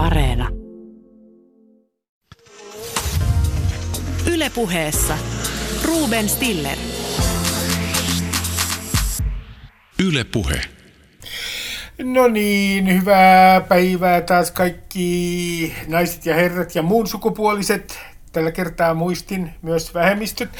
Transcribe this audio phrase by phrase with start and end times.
[0.00, 0.48] Areena.
[4.26, 5.18] Ylepuheessa
[5.84, 6.78] Ruben Stiller.
[9.98, 10.60] Ylepuhe.
[11.98, 17.98] No niin, hyvää päivää taas kaikki naiset ja herrat ja muun sukupuoliset.
[18.32, 20.50] Tällä kertaa muistin myös vähemmistöt.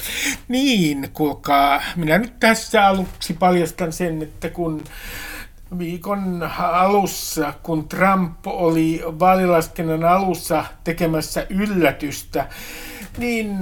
[0.48, 4.84] Niin, kuulkaa, minä nyt tässä aluksi paljastan sen, että kun
[5.78, 12.48] viikon alussa, kun Trump oli vaalilaskennan alussa tekemässä yllätystä,
[13.18, 13.58] niin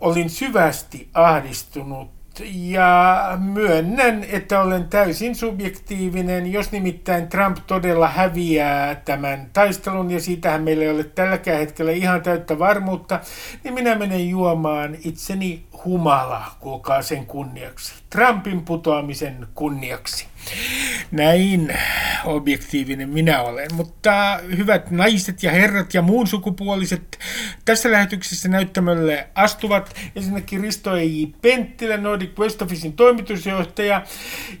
[0.00, 9.50] olin syvästi ahdistunut ja myönnän, että olen täysin subjektiivinen, jos nimittäin Trump todella häviää tämän
[9.52, 13.20] taistelun, ja siitähän meillä ei ole tälläkään hetkellä ihan täyttä varmuutta,
[13.64, 17.94] niin minä menen juomaan itseni humala, kuulkaa sen kunniaksi.
[18.10, 20.26] Trumpin putoamisen kunniaksi.
[21.10, 21.74] Näin
[22.24, 23.68] objektiivinen minä olen.
[23.74, 27.18] Mutta hyvät naiset ja herrat ja muun sukupuoliset,
[27.64, 31.24] tässä lähetyksessä näyttämölle astuvat ensinnäkin Risto E.J.
[31.42, 34.02] Penttilä, Nordic West Officein toimitusjohtaja,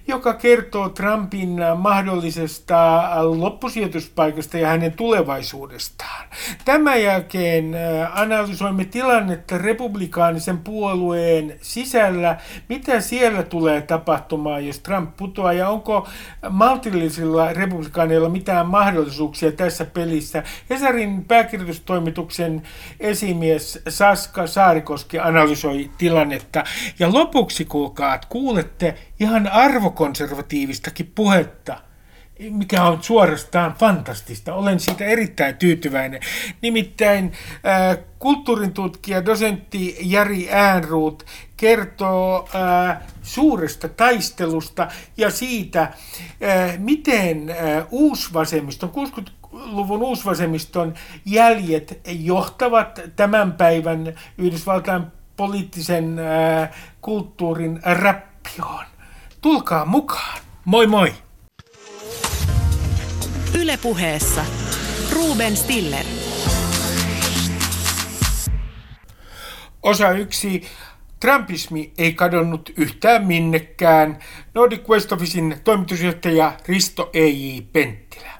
[0.06, 6.26] joka kertoo Trumpin mahdollisesta loppusijoituspaikasta ja hänen tulevaisuudestaan.
[6.64, 12.36] Tämän jälkeen äh, analysoimme tilannetta republikaanisen puolueen sisällä,
[12.68, 16.08] mitä siellä tulee tapahtumaan, jos Trump putoaa ja onko
[16.50, 20.42] maltillisilla republikaaneilla mitään mahdollisuuksia tässä pelissä.
[20.70, 22.62] Hesarin pääkirjoitustoimituksen
[23.00, 26.64] esimies Saska Saarikoski analysoi tilannetta.
[26.98, 31.85] Ja lopuksi kuulkaa, kuulette ihan arvokonservatiivistakin puhetta
[32.50, 34.54] mikä on suorastaan fantastista.
[34.54, 36.20] Olen siitä erittäin tyytyväinen.
[36.62, 37.32] Nimittäin
[37.66, 47.86] äh, kulttuurin tutkija, dosentti Jari Äänruut kertoo äh, suuresta taistelusta ja siitä, äh, miten äh,
[47.90, 55.02] uusvasemmiston, 60-luvun uusvasemmiston jäljet johtavat tämän päivän Yhdysvaltain
[55.36, 58.84] poliittisen äh, kulttuurin rappioon.
[59.40, 60.38] Tulkaa mukaan.
[60.64, 61.25] Moi moi!
[63.54, 64.44] Ylepuheessa
[65.12, 66.04] Ruben Stiller.
[69.82, 70.62] Osa yksi.
[71.20, 74.18] Trumpismi ei kadonnut yhtään minnekään.
[74.54, 77.60] Nordic West Officein toimitusjohtaja Risto E.J.
[77.72, 78.30] Penttilä.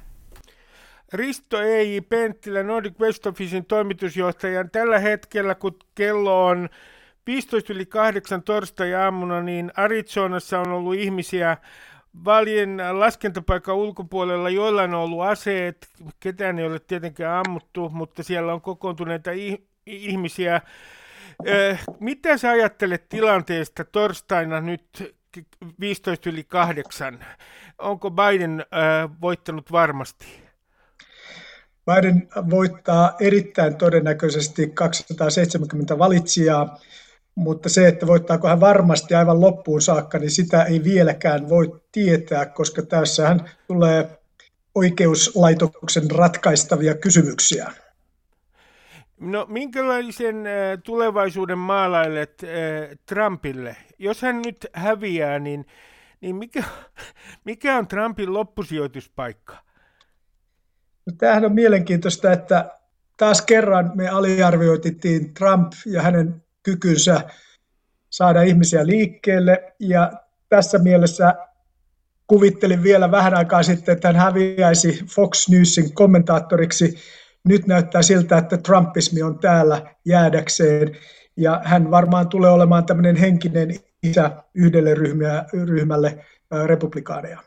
[1.13, 1.99] Risto E.J.
[2.09, 4.65] Penttilä, Nordic West Officein toimitusjohtaja.
[4.65, 6.69] Tällä hetkellä, kun kello on
[7.27, 11.57] 15 yli 8 torstai-aamuna, niin Arizonassa on ollut ihmisiä
[12.25, 15.89] vaalien laskentapaikan ulkopuolella joillain on ollut aseet,
[16.21, 19.31] ketään ei ole tietenkään ammuttu, mutta siellä on kokoontuneita
[19.87, 20.61] ihmisiä.
[22.01, 25.17] Mitä sä ajattelet tilanteesta torstaina nyt
[25.81, 27.27] 15 yli 8?
[27.79, 28.65] Onko Biden
[29.21, 30.27] voittanut varmasti?
[31.87, 36.79] Biden voittaa erittäin todennäköisesti 270 valitsijaa
[37.37, 42.47] mutta se, että voittaako hän varmasti aivan loppuun saakka, niin sitä ei vieläkään voi tietää,
[42.47, 44.19] koska tässähän tulee
[44.75, 47.73] oikeuslaitoksen ratkaistavia kysymyksiä.
[49.21, 50.45] No minkälaisen
[50.85, 52.43] tulevaisuuden maalailet
[53.07, 53.77] Trumpille?
[53.99, 55.67] Jos hän nyt häviää, niin,
[56.21, 56.65] niin mikä,
[57.45, 59.57] mikä on Trumpin loppusijoituspaikka?
[61.07, 62.71] No, tämähän on mielenkiintoista, että
[63.17, 67.21] taas kerran me aliarvioitettiin Trump ja hänen kykynsä
[68.11, 69.75] saada ihmisiä liikkeelle.
[69.81, 70.13] Ja
[70.49, 71.35] tässä mielessä
[72.27, 76.99] kuvittelin vielä vähän aikaa sitten, että hän häviäisi Fox Newsin kommentaattoriksi.
[77.45, 80.97] Nyt näyttää siltä, että Trumpismi on täällä jäädäkseen.
[81.37, 83.71] Ja hän varmaan tulee olemaan tämmöinen henkinen
[84.03, 84.95] isä yhdelle
[85.65, 86.25] ryhmälle
[86.67, 87.41] republikaaneja.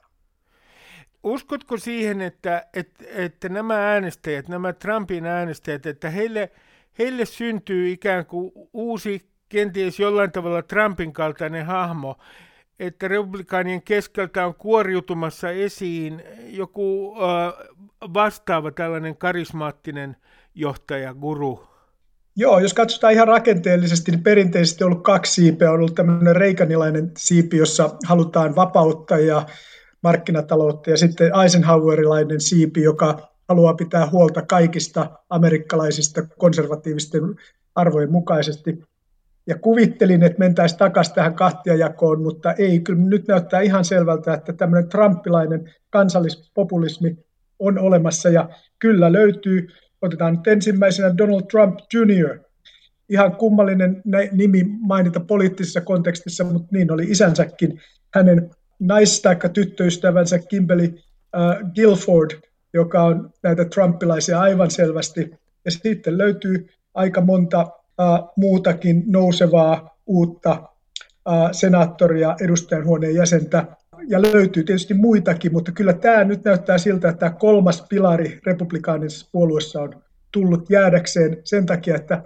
[1.24, 6.50] Uskotko siihen, että, että, että nämä äänestäjät, nämä Trumpin äänestäjät, että heille–
[7.00, 12.18] heille syntyy ikään kuin uusi, kenties jollain tavalla Trumpin kaltainen hahmo,
[12.80, 17.54] että republikaanien keskeltä on kuoriutumassa esiin joku äh,
[18.14, 20.16] vastaava tällainen karismaattinen
[20.56, 21.64] johtaja, guru.
[22.36, 25.72] Joo, jos katsotaan ihan rakenteellisesti, niin perinteisesti on ollut kaksi siipeä.
[25.72, 29.46] On ollut tämmöinen reikanilainen siipi, jossa halutaan vapautta ja
[30.04, 37.22] markkinataloutta, ja sitten Eisenhowerilainen siipi, joka haluaa pitää huolta kaikista amerikkalaisista konservatiivisten
[37.76, 38.84] arvojen mukaisesti.
[39.48, 42.80] Ja kuvittelin, että mentäisiin takaisin tähän kahtiajakoon, mutta ei.
[42.80, 47.18] Kyllä nyt näyttää ihan selvältä, että tämmöinen trumpilainen kansallispopulismi
[47.60, 48.50] on olemassa ja
[48.80, 49.68] kyllä löytyy.
[50.02, 52.40] Otetaan nyt ensimmäisenä Donald Trump Jr.
[53.10, 57.82] Ihan kummallinen nimi mainita poliittisessa kontekstissa, mutta niin oli isänsäkin.
[58.14, 58.50] Hänen
[58.80, 65.32] nais- tai tyttöystävänsä Kimberly uh, Guilford joka on näitä trumpilaisia aivan selvästi.
[65.66, 73.66] Ja sitten löytyy aika monta uh, muutakin nousevaa uutta uh, senaattoria, edustajanhuoneen jäsentä,
[74.08, 79.30] ja löytyy tietysti muitakin, mutta kyllä tämä nyt näyttää siltä, että tämä kolmas pilari republikaanisessa
[79.32, 82.24] puolueessa on tullut jäädäkseen sen takia, että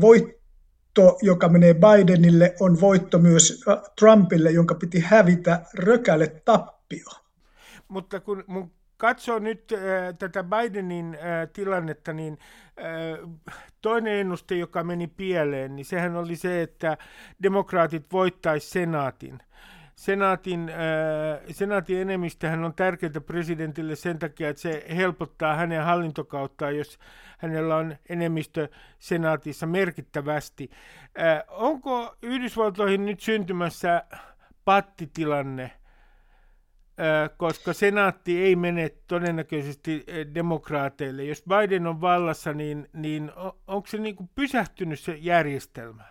[0.00, 3.64] voitto, joka menee Bidenille, on voitto myös
[3.98, 7.10] Trumpille, jonka piti hävitä rökäle tappio.
[7.88, 12.38] Mutta kun mun katsoo nyt äh, tätä Bidenin äh, tilannetta, niin
[12.78, 13.30] äh,
[13.80, 16.96] toinen ennuste, joka meni pieleen, niin sehän oli se, että
[17.42, 19.38] demokraatit voittaisi senaatin.
[19.94, 26.98] Senaatin, äh, senaatin enemmistöhän on tärkeää presidentille sen takia, että se helpottaa hänen hallintokauttaan, jos
[27.38, 28.68] hänellä on enemmistö
[28.98, 30.70] senaatissa merkittävästi.
[31.20, 34.04] Äh, onko Yhdysvaltoihin nyt syntymässä
[34.64, 35.70] pattitilanne–
[37.36, 40.04] koska senaatti ei mene todennäköisesti
[40.34, 41.24] demokraateille.
[41.24, 43.32] Jos Biden on vallassa, niin, niin
[43.66, 46.04] onko se niin kuin pysähtynyt se järjestelmä?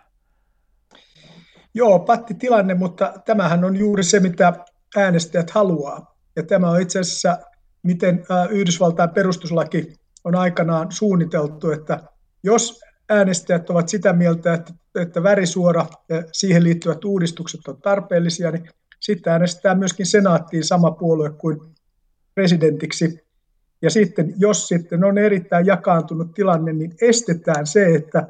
[1.74, 4.52] Joo, patti tilanne, mutta tämähän on juuri se, mitä
[4.96, 6.16] äänestäjät haluaa.
[6.36, 7.38] Ja tämä on itse asiassa,
[7.82, 9.92] miten Yhdysvaltain perustuslaki
[10.24, 12.00] on aikanaan suunniteltu, että
[12.42, 18.68] jos äänestäjät ovat sitä mieltä, että, että värisuora ja siihen liittyvät uudistukset on tarpeellisia, niin
[19.00, 21.60] sitten äänestetään myöskin senaattiin sama puolue kuin
[22.34, 23.24] presidentiksi.
[23.82, 28.28] Ja sitten, jos sitten on erittäin jakaantunut tilanne, niin estetään se, että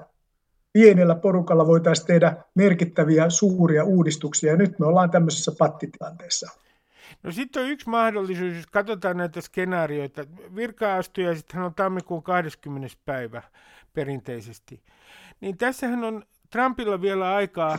[0.72, 4.50] pienellä porukalla voitaisiin tehdä merkittäviä suuria uudistuksia.
[4.50, 6.50] Ja nyt me ollaan tämmöisessä pattitilanteessa.
[7.22, 10.24] No sitten on yksi mahdollisuus, jos katsotaan näitä skenaarioita.
[10.54, 12.96] Virka-astujaisethan on tammikuun 20.
[13.04, 13.42] päivä
[13.92, 14.82] perinteisesti.
[15.40, 17.78] Niin tässähän on Trumpilla vielä aikaa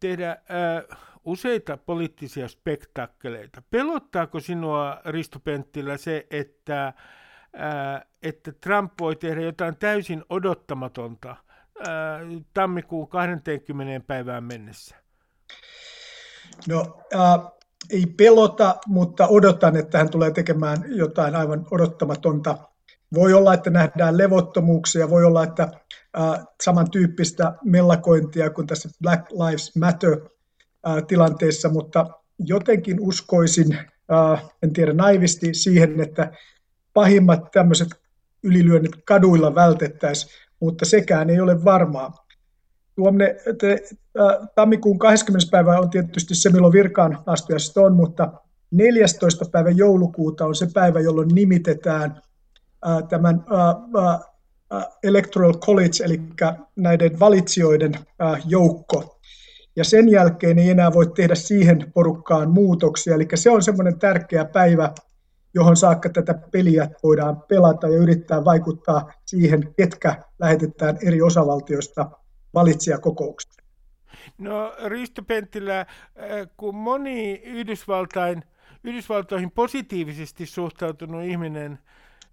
[0.00, 0.98] tehdä äh,
[1.28, 3.62] useita poliittisia spektakkeleita.
[3.70, 6.92] Pelottaako sinua, Risto Penttilä, se, että,
[7.52, 11.36] ää, että Trump voi tehdä jotain täysin odottamatonta
[11.88, 12.20] ää,
[12.54, 14.06] tammikuun 20.
[14.06, 14.96] päivään mennessä?
[16.68, 17.52] No, äh,
[17.90, 22.58] ei pelota, mutta odotan, että hän tulee tekemään jotain aivan odottamatonta.
[23.14, 25.62] Voi olla, että nähdään levottomuuksia, voi olla, että
[26.18, 30.18] äh, samantyyppistä mellakointia kuin tässä Black Lives Matter
[31.08, 32.06] tilanteessa, mutta
[32.38, 33.78] jotenkin uskoisin,
[34.62, 36.32] en tiedä naivisti, siihen, että
[36.94, 37.88] pahimmat tämmöiset
[38.42, 42.26] ylilyönnit kaduilla vältettäisiin, mutta sekään ei ole varmaa.
[42.96, 43.82] Tuomne, te,
[44.54, 45.50] tammikuun 20.
[45.50, 48.32] päivä on tietysti se, milloin virkaan astujasta on, mutta
[48.70, 49.44] 14.
[49.52, 52.22] päivä joulukuuta on se päivä, jolloin nimitetään
[53.08, 53.44] tämän
[55.02, 56.20] Electoral College, eli
[56.76, 57.94] näiden valitsijoiden
[58.46, 59.17] joukko,
[59.78, 63.14] ja sen jälkeen ei enää voi tehdä siihen porukkaan muutoksia.
[63.14, 64.92] Eli se on semmoinen tärkeä päivä,
[65.54, 72.10] johon saakka tätä peliä voidaan pelata ja yrittää vaikuttaa siihen, ketkä lähetetään eri osavaltioista
[72.54, 73.64] valitsijakokoukseen.
[74.38, 75.86] No Risto Penttilä, äh,
[76.56, 78.42] kun moni Yhdysvaltain,
[78.84, 81.78] Yhdysvaltoihin positiivisesti suhtautunut ihminen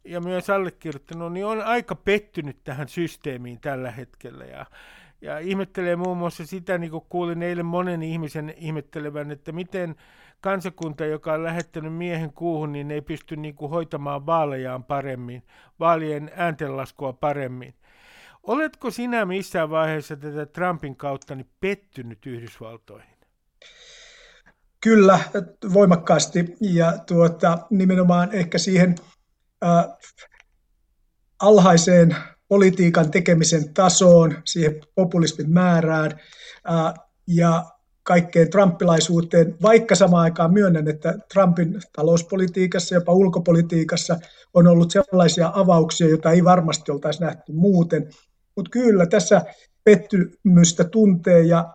[0.03, 4.45] ja myös allekirjoittanut, niin on aika pettynyt tähän systeemiin tällä hetkellä.
[4.45, 4.65] Ja
[5.21, 9.95] ja ihmettelee muun muassa sitä, niin kuin kuulin eilen monen ihmisen ihmettelevän, että miten
[10.41, 15.43] kansakunta, joka on lähettänyt miehen kuuhun, niin ei pysty niin kuin hoitamaan vaalejaan paremmin,
[15.79, 17.73] vaalien ääntenlaskua paremmin.
[18.43, 23.15] Oletko sinä missään vaiheessa tätä Trumpin kautta niin pettynyt Yhdysvaltoihin?
[24.81, 25.19] Kyllä,
[25.73, 26.57] voimakkaasti.
[26.61, 28.95] Ja tuota, nimenomaan ehkä siihen
[29.63, 29.85] äh,
[31.39, 32.15] alhaiseen
[32.47, 36.11] politiikan tekemisen tasoon, siihen populismin määrään
[37.27, 37.65] ja
[38.03, 44.17] kaikkeen trumpilaisuuteen, vaikka samaan aikaan myönnän, että Trumpin talouspolitiikassa, jopa ulkopolitiikassa
[44.53, 48.09] on ollut sellaisia avauksia, joita ei varmasti oltaisi nähty muuten.
[48.55, 49.41] Mutta kyllä tässä
[49.83, 51.73] pettymystä tuntee ja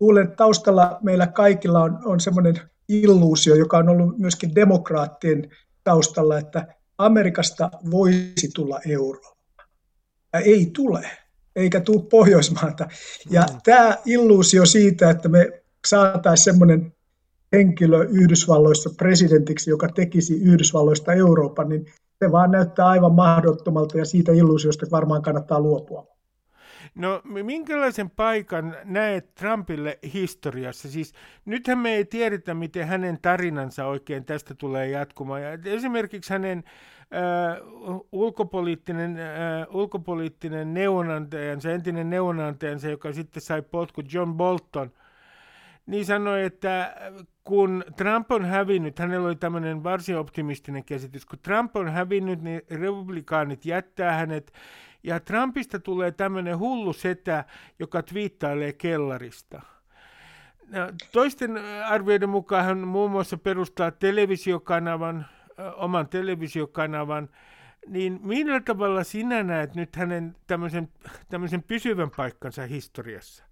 [0.00, 5.50] luulen, että taustalla meillä kaikilla on, on semmoinen illuusio, joka on ollut myöskin demokraattien
[5.84, 6.66] taustalla, että
[6.98, 9.39] Amerikasta voisi tulla euro
[10.38, 11.10] ei tule,
[11.56, 12.88] eikä tule Pohjoismaata.
[13.30, 13.58] Ja mm.
[13.64, 16.92] tämä illuusio siitä, että me saataisiin semmoinen
[17.52, 21.86] henkilö Yhdysvalloissa presidentiksi, joka tekisi Yhdysvalloista Euroopan, niin
[22.24, 26.06] se vaan näyttää aivan mahdottomalta ja siitä illuusiosta varmaan kannattaa luopua.
[26.94, 30.90] No minkälaisen paikan näet Trumpille historiassa?
[30.90, 31.12] Siis
[31.44, 35.42] nythän me ei tiedetä, miten hänen tarinansa oikein tästä tulee jatkumaan.
[35.42, 36.64] Ja esimerkiksi hänen
[38.12, 39.18] ulkopoliittinen,
[39.70, 44.92] ulkopoliittinen neuvonantajansa, entinen neuvonantajansa, joka sitten sai potku John Bolton,
[45.86, 46.96] niin sanoi, että
[47.44, 52.62] kun Trump on hävinnyt, hänellä oli tämmöinen varsin optimistinen käsitys, kun Trump on hävinnyt, niin
[52.70, 54.52] republikaanit jättää hänet,
[55.02, 57.44] ja Trumpista tulee tämmöinen hullu setä,
[57.78, 59.62] joka twiittailee kellarista.
[60.68, 60.78] No,
[61.12, 65.26] toisten arvioiden mukaan hän muun muassa perustaa televisiokanavan,
[65.76, 67.28] oman televisiokanavan,
[67.86, 70.88] niin millä tavalla sinä näet nyt hänen tämmöisen,
[71.28, 73.44] tämmöisen pysyvän paikkansa historiassa?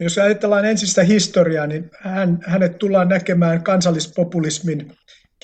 [0.00, 4.92] Jos ajatellaan ensin sitä historiaa, niin hän, hänet tullaan näkemään kansallispopulismin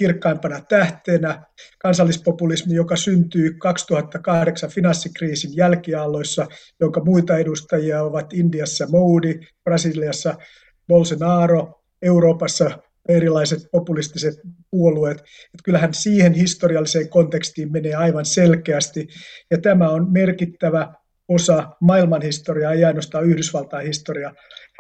[0.01, 1.43] kirkkaimpana tähteenä.
[1.79, 6.47] Kansallispopulismi, joka syntyi 2008 finanssikriisin jälkiaalloissa,
[6.81, 10.35] jonka muita edustajia ovat Indiassa Modi, Brasiliassa
[10.89, 12.71] Bolsonaro, Euroopassa
[13.09, 14.35] erilaiset populistiset
[14.71, 15.19] puolueet.
[15.19, 19.09] Että kyllähän siihen historialliseen kontekstiin menee aivan selkeästi.
[19.51, 20.95] Ja tämä on merkittävä
[21.29, 24.35] osa maailmanhistoriaa, ei ainoastaan Yhdysvaltain historiaa.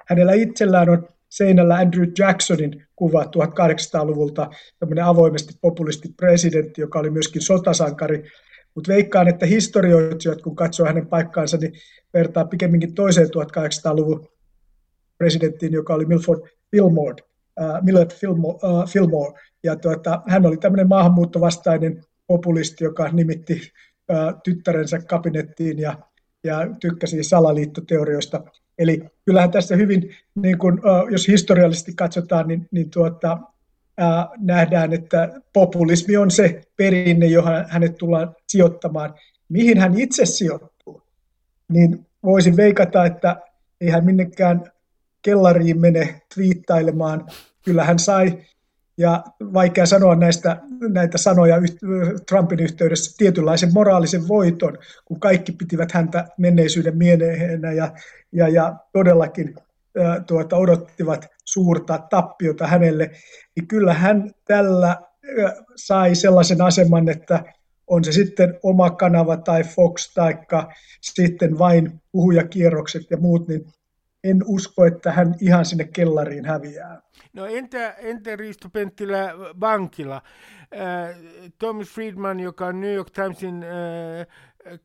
[0.06, 7.42] Hänellä itsellään on seinällä Andrew Jacksonin kuva 1800-luvulta, tämmöinen avoimesti populisti presidentti, joka oli myöskin
[7.42, 8.30] sotasankari.
[8.74, 11.72] Mutta veikkaan, että historioitsijat, kun katsoo hänen paikkaansa, niin
[12.14, 14.28] vertaa pikemminkin toiseen 1800-luvun
[15.18, 17.29] presidenttiin, joka oli Milford Fillmore,
[17.60, 19.40] äh, Millard Fillmore, äh, Fillmore.
[19.62, 23.60] Ja tuota, hän oli tämmöinen maahanmuuttovastainen populisti, joka nimitti
[24.10, 25.96] äh, tyttärensä kabinettiin ja
[26.44, 28.40] ja tykkäsi salaliittoteorioista.
[28.78, 33.38] Eli kyllähän tässä hyvin, niin kun, jos historiallisesti katsotaan, niin, niin tuota,
[33.98, 39.14] ää, nähdään, että populismi on se perinne, johon hänet tullaan sijoittamaan.
[39.48, 41.02] Mihin hän itse sijoittuu,
[41.68, 43.36] niin voisin veikata, että
[43.80, 44.72] ei hän minnekään
[45.22, 47.26] kellariin mene twiittailemaan.
[47.64, 48.38] Kyllä hän sai.
[48.96, 51.56] Ja vaikea sanoa näistä, näitä sanoja
[52.28, 57.92] Trumpin yhteydessä tietynlaisen moraalisen voiton, kun kaikki pitivät häntä menneisyyden mieneenä ja,
[58.32, 59.54] ja, ja todellakin
[60.26, 63.10] tuota, odottivat suurta tappiota hänelle,
[63.56, 64.96] niin kyllä hän tällä
[65.76, 67.44] sai sellaisen aseman, että
[67.86, 70.38] on se sitten oma kanava tai Fox tai
[71.00, 73.66] sitten vain puhujakierrokset ja muut, niin
[74.24, 77.02] en usko, että hän ihan sinne kellariin häviää.
[77.32, 80.22] No entä, entä Risto Penttilä vankila?
[80.74, 81.16] Äh,
[81.58, 84.20] Thomas Friedman, joka on New York Timesin äh,
[84.72, 84.80] äh,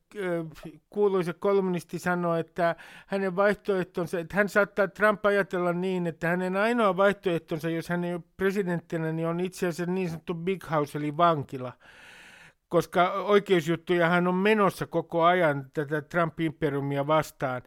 [0.90, 2.76] kuuluisa kolumnisti sanoi, että
[3.08, 8.14] hänen vaihtoehtonsa, että hän saattaa Trump ajatella niin, että hänen ainoa vaihtoehtonsa, jos hän ei
[8.14, 11.74] ole presidenttinä, niin on itse asiassa niin sanottu big house, eli vankila
[12.76, 17.62] koska oikeusjuttujahan on menossa koko ajan tätä Trump-imperiumia vastaan.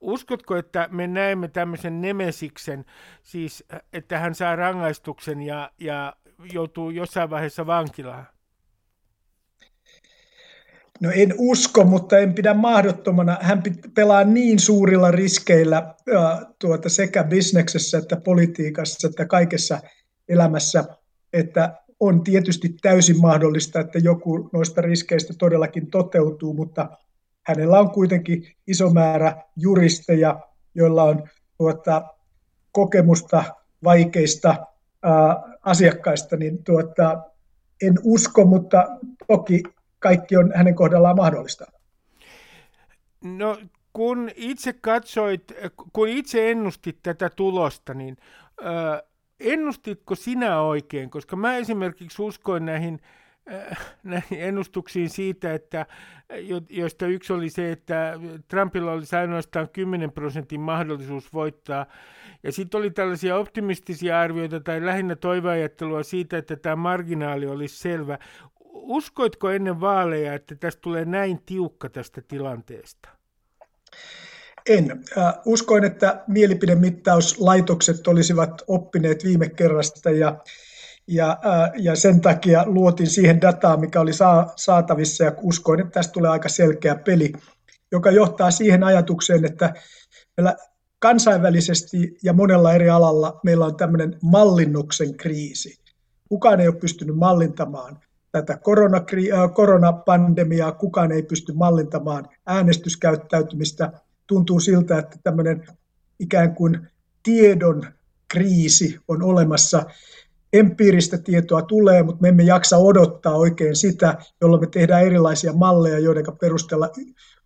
[0.00, 2.84] Uskotko, että me näemme tämmöisen nemesiksen,
[3.22, 6.16] siis että hän saa rangaistuksen ja, ja
[6.52, 8.26] joutuu jossain vaiheessa vankilaan?
[11.00, 13.38] No en usko, mutta en pidä mahdottomana.
[13.40, 13.62] Hän
[13.94, 15.94] pelaa niin suurilla riskeillä
[16.58, 19.80] tuota, sekä bisneksessä että politiikassa että kaikessa
[20.28, 20.84] elämässä,
[21.32, 26.88] että on tietysti täysin mahdollista, että joku noista riskeistä todellakin toteutuu, mutta
[27.46, 30.40] hänellä on kuitenkin iso määrä juristeja,
[30.74, 32.02] joilla on tuota,
[32.72, 33.44] kokemusta
[33.84, 34.66] vaikeista
[35.02, 37.22] ää, asiakkaista, niin tuota,
[37.82, 38.86] en usko, mutta
[39.26, 39.62] toki
[39.98, 41.66] kaikki on hänen kohdallaan mahdollista.
[43.24, 43.58] No
[43.92, 45.52] kun itse katsoit,
[45.92, 48.16] kun itse ennustit tätä tulosta, niin
[49.40, 53.00] ennustitko sinä oikein, koska mä esimerkiksi uskoin näihin,
[53.52, 55.86] äh, näihin ennustuksiin siitä, että
[56.70, 61.86] joista yksi oli se, että Trumpilla olisi ainoastaan 10 prosentin mahdollisuus voittaa.
[62.42, 68.18] Ja sitten oli tällaisia optimistisia arvioita tai lähinnä toiveajattelua siitä, että tämä marginaali olisi selvä.
[68.72, 73.08] Uskoitko ennen vaaleja, että tästä tulee näin tiukka tästä tilanteesta?
[74.68, 75.04] En.
[75.44, 80.36] Uskoin, että mielipidemittauslaitokset olisivat oppineet viime kerrasta ja,
[81.06, 81.38] ja,
[81.78, 84.12] ja sen takia luotin siihen dataan, mikä oli
[84.56, 87.32] saatavissa ja uskoin, että tästä tulee aika selkeä peli,
[87.92, 89.74] joka johtaa siihen ajatukseen, että
[90.36, 90.56] meillä
[90.98, 95.74] kansainvälisesti ja monella eri alalla meillä on tämmöinen mallinnuksen kriisi.
[96.28, 97.98] Kukaan ei ole pystynyt mallintamaan
[98.32, 98.58] tätä
[99.54, 103.92] koronapandemiaa, kukaan ei pysty mallintamaan äänestyskäyttäytymistä–
[104.26, 105.66] tuntuu siltä, että tämmöinen
[106.18, 106.88] ikään kuin
[107.22, 107.86] tiedon
[108.28, 109.82] kriisi on olemassa.
[110.52, 115.98] Empiiristä tietoa tulee, mutta me emme jaksa odottaa oikein sitä, jolloin me tehdään erilaisia malleja,
[115.98, 116.90] joiden perusteella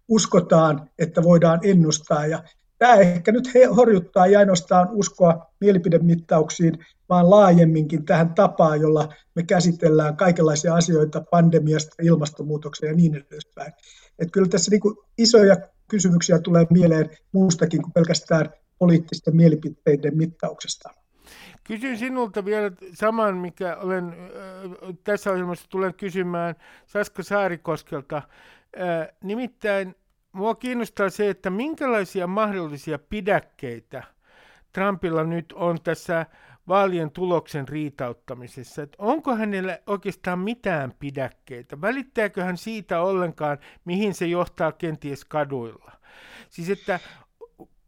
[0.08, 2.26] uskotaan, että voidaan ennustaa.
[2.26, 2.44] Ja
[2.78, 10.16] tämä ehkä nyt horjuttaa ei ainoastaan uskoa mielipidemittauksiin, vaan laajemminkin tähän tapaan, jolla me käsitellään
[10.16, 13.72] kaikenlaisia asioita pandemiasta, ilmastonmuutokseen ja niin edespäin.
[14.18, 14.80] Että kyllä tässä niin
[15.18, 15.56] isoja
[15.90, 20.90] kysymyksiä tulee mieleen muustakin kuin pelkästään poliittisten mielipiteiden mittauksesta.
[21.64, 24.14] Kysyn sinulta vielä saman, mikä olen
[25.04, 26.54] tässä ohjelmassa tulen kysymään
[26.87, 28.23] Saska Saarikoskelta.
[29.25, 29.94] Nimittäin
[30.32, 34.02] mua kiinnostaa se, että minkälaisia mahdollisia pidäkkeitä
[34.73, 36.26] Trumpilla nyt on tässä
[36.70, 44.26] vaalien tuloksen riitauttamisessa, että onko hänellä oikeastaan mitään pidäkkeitä, välittääkö hän siitä ollenkaan, mihin se
[44.26, 45.92] johtaa kenties kaduilla.
[46.50, 47.00] Siis että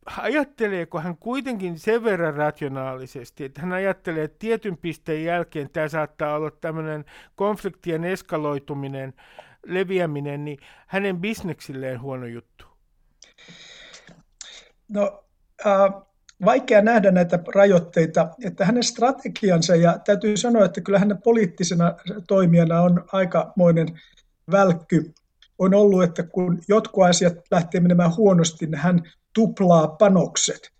[0.06, 6.36] ajatteleeko hän kuitenkin sen verran rationaalisesti, että hän ajattelee, että tietyn pisteen jälkeen tämä saattaa
[6.36, 7.04] olla tämmöinen
[7.36, 9.14] konfliktien eskaloituminen,
[9.66, 12.66] leviäminen, niin hänen bisneksilleen huono juttu?
[14.88, 15.24] No,
[15.66, 16.11] äh,
[16.44, 21.94] vaikea nähdä näitä rajoitteita, että hänen strategiansa, ja täytyy sanoa, että kyllä hänen poliittisena
[22.28, 23.88] toimijana on aikamoinen
[24.50, 25.12] välkky,
[25.58, 29.02] on ollut, että kun jotkut asiat lähtee menemään huonosti, niin hän
[29.34, 30.70] tuplaa panokset.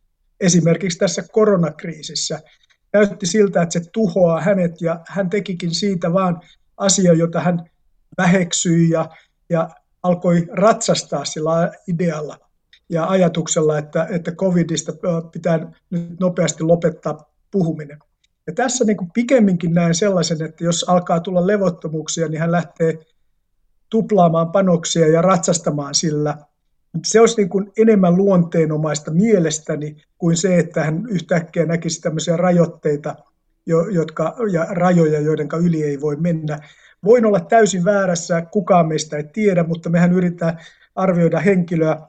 [0.40, 2.40] Esimerkiksi tässä koronakriisissä
[2.92, 6.40] näytti siltä, että se tuhoaa hänet, ja hän tekikin siitä vaan
[6.76, 7.70] asia, jota hän
[8.18, 9.08] väheksyi ja,
[9.50, 9.70] ja
[10.02, 12.51] alkoi ratsastaa sillä idealla
[12.88, 14.92] ja ajatuksella, että, että covidista
[15.32, 17.98] pitää nyt nopeasti lopettaa puhuminen.
[18.46, 22.98] Ja tässä niin kuin pikemminkin näen sellaisen, että jos alkaa tulla levottomuuksia, niin hän lähtee
[23.90, 26.36] tuplaamaan panoksia ja ratsastamaan sillä.
[27.06, 33.16] Se olisi niin kuin enemmän luonteenomaista mielestäni kuin se, että hän yhtäkkiä näkisi tämmöisiä rajoitteita
[33.90, 36.58] jotka, ja rajoja, joiden yli ei voi mennä.
[37.04, 40.58] Voin olla täysin väärässä, kukaan meistä ei tiedä, mutta mehän yritetään
[40.94, 42.00] arvioida henkilöä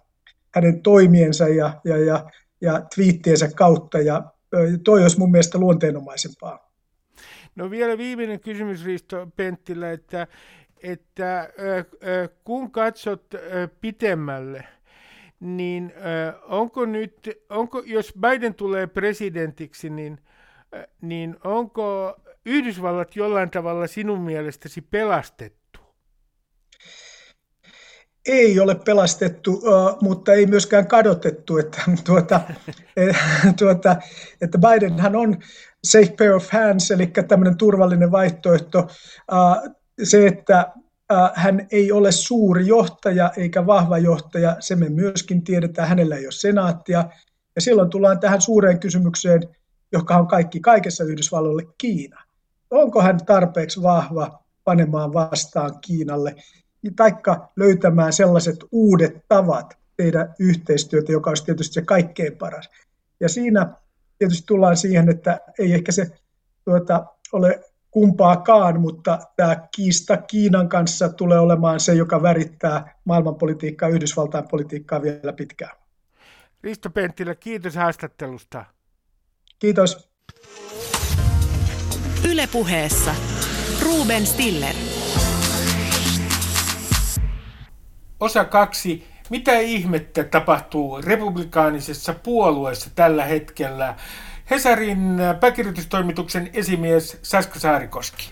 [0.55, 2.29] hänen toimiensa ja, ja, ja,
[2.61, 4.23] ja twiittiensä kautta, ja
[4.83, 6.71] toi olisi mun mielestä luonteenomaisempaa.
[7.55, 10.27] No vielä viimeinen kysymys Risto Penttilä, että,
[10.83, 11.49] että
[12.43, 13.25] kun katsot
[13.81, 14.63] pitemmälle,
[15.39, 15.93] niin
[16.43, 20.19] onko nyt, onko, jos Biden tulee presidentiksi, niin,
[21.01, 25.62] niin onko Yhdysvallat jollain tavalla sinun mielestäsi pelastettu?
[28.25, 29.61] Ei ole pelastettu,
[30.01, 32.41] mutta ei myöskään kadotettu, että, tuota,
[32.97, 33.17] eh,
[33.59, 33.95] tuota,
[34.41, 35.37] että Bidenhan on
[35.83, 38.87] safe pair of hands, eli tämmöinen turvallinen vaihtoehto.
[40.03, 40.71] Se, että
[41.33, 46.31] hän ei ole suuri johtaja eikä vahva johtaja, se me myöskin tiedetään, hänellä ei ole
[46.31, 47.09] senaattia.
[47.55, 49.41] Ja silloin tullaan tähän suureen kysymykseen,
[49.91, 52.23] joka on kaikki kaikessa Yhdysvalloille Kiina.
[52.71, 56.35] Onko hän tarpeeksi vahva panemaan vastaan Kiinalle?
[56.91, 62.69] Taikka löytämään sellaiset uudet tavat tehdä yhteistyötä, joka olisi tietysti se kaikkein paras.
[63.19, 63.67] Ja siinä
[64.19, 66.11] tietysti tullaan siihen, että ei ehkä se
[66.65, 73.95] tuota, ole kumpaakaan, mutta tämä kiista Kiinan kanssa tulee olemaan se, joka värittää maailmanpolitiikkaa ja
[73.95, 75.77] Yhdysvaltain politiikkaa vielä pitkään.
[76.63, 78.65] Risto Penttilä, kiitos haastattelusta.
[79.59, 80.09] Kiitos.
[82.31, 83.15] Ylepuheessa
[83.85, 84.75] Ruben Stiller.
[88.23, 89.03] Osa kaksi.
[89.29, 93.95] Mitä ihmettä tapahtuu republikaanisessa puolueessa tällä hetkellä?
[94.49, 98.31] Hesarin pääkirjoitustoimituksen esimies Saska Saarikoski.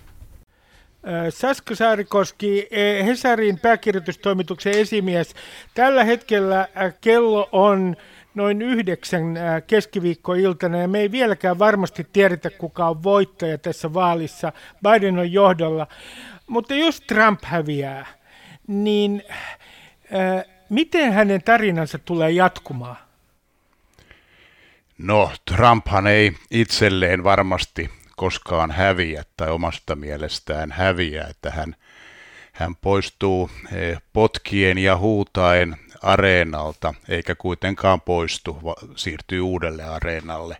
[1.30, 2.68] Saska Saarikoski,
[3.06, 5.36] Hesarin pääkirjoitustoimituksen esimies.
[5.74, 6.68] Tällä hetkellä
[7.02, 7.96] kello on
[8.36, 9.24] noin yhdeksän
[9.68, 14.54] keskiviikkoiltana ja me ei vieläkään varmasti tiedetä, kuka on voittaja tässä vaalissa.
[14.84, 15.88] Biden on johdolla.
[16.48, 18.06] Mutta jos Trump häviää,
[18.68, 19.24] niin
[20.70, 22.98] miten hänen tarinansa tulee jatkumaan?
[24.98, 31.76] No, Trumphan ei itselleen varmasti koskaan häviä tai omasta mielestään häviä, että hän,
[32.52, 33.50] hän poistuu
[34.14, 38.60] potkien ja huutaen areenalta, eikä kuitenkaan poistu,
[38.96, 40.58] siirtyy uudelle areenalle.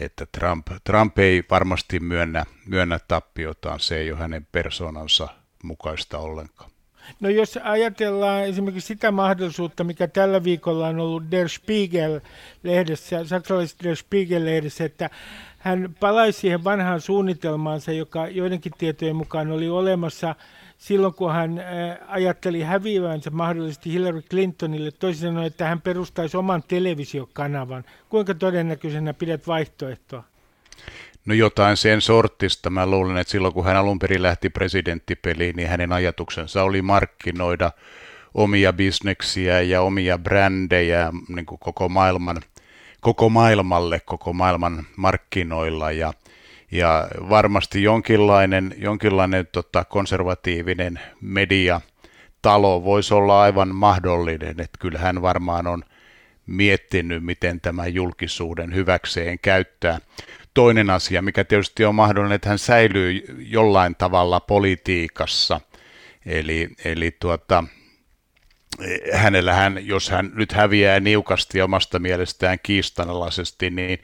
[0.00, 5.28] Että Trump, Trump ei varmasti myönnä, myönnä tappiotaan, se ei ole hänen persoonansa
[5.62, 6.71] mukaista ollenkaan.
[7.20, 13.96] No jos ajatellaan esimerkiksi sitä mahdollisuutta, mikä tällä viikolla on ollut Der Spiegel-lehdessä, saksalaisessa Der
[13.96, 15.10] Spiegel-lehdessä, että
[15.58, 20.34] hän palaisi siihen vanhaan suunnitelmaansa, joka joidenkin tietojen mukaan oli olemassa
[20.78, 21.64] silloin, kun hän
[22.08, 27.84] ajatteli häviävänsä mahdollisesti Hillary Clintonille, toisin sanoen, että hän perustaisi oman televisiokanavan.
[28.08, 30.24] Kuinka todennäköisenä pidät vaihtoehtoa?
[31.26, 32.70] No jotain sen sortista.
[32.70, 37.70] Mä luulen, että silloin kun hän alun perin lähti presidenttipeliin, niin hänen ajatuksensa oli markkinoida
[38.34, 42.40] omia bisneksiä ja omia brändejä niin kuin koko maailman
[43.02, 46.12] koko maailmalle, koko maailman markkinoilla ja,
[46.72, 51.80] ja varmasti jonkinlainen, jonkinlainen tota, konservatiivinen media
[52.42, 55.84] talo voisi olla aivan mahdollinen, että kyllä hän varmaan on
[56.46, 59.98] miettinyt, miten tämän julkisuuden hyväkseen käyttää.
[60.54, 65.60] Toinen asia, mikä tietysti on mahdollinen, että hän säilyy jollain tavalla politiikassa,
[66.26, 67.64] eli, eli tuota,
[69.12, 73.98] hänellä hän, jos hän nyt häviää niukasti omasta mielestään kiistanalaisesti, niin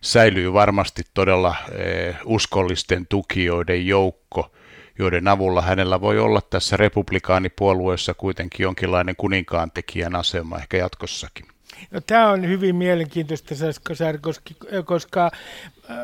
[0.00, 4.52] säilyy varmasti todella eh, uskollisten tukijoiden joukko,
[4.98, 11.46] joiden avulla hänellä voi olla tässä republikaanipuolueessa kuitenkin jonkinlainen kuninkaantekijän asema ehkä jatkossakin.
[11.90, 15.30] No, tämä on hyvin mielenkiintoista, Saskasar, koska, koska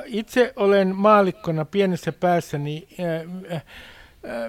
[0.05, 2.89] itse olen maalikkona pienessä päässäni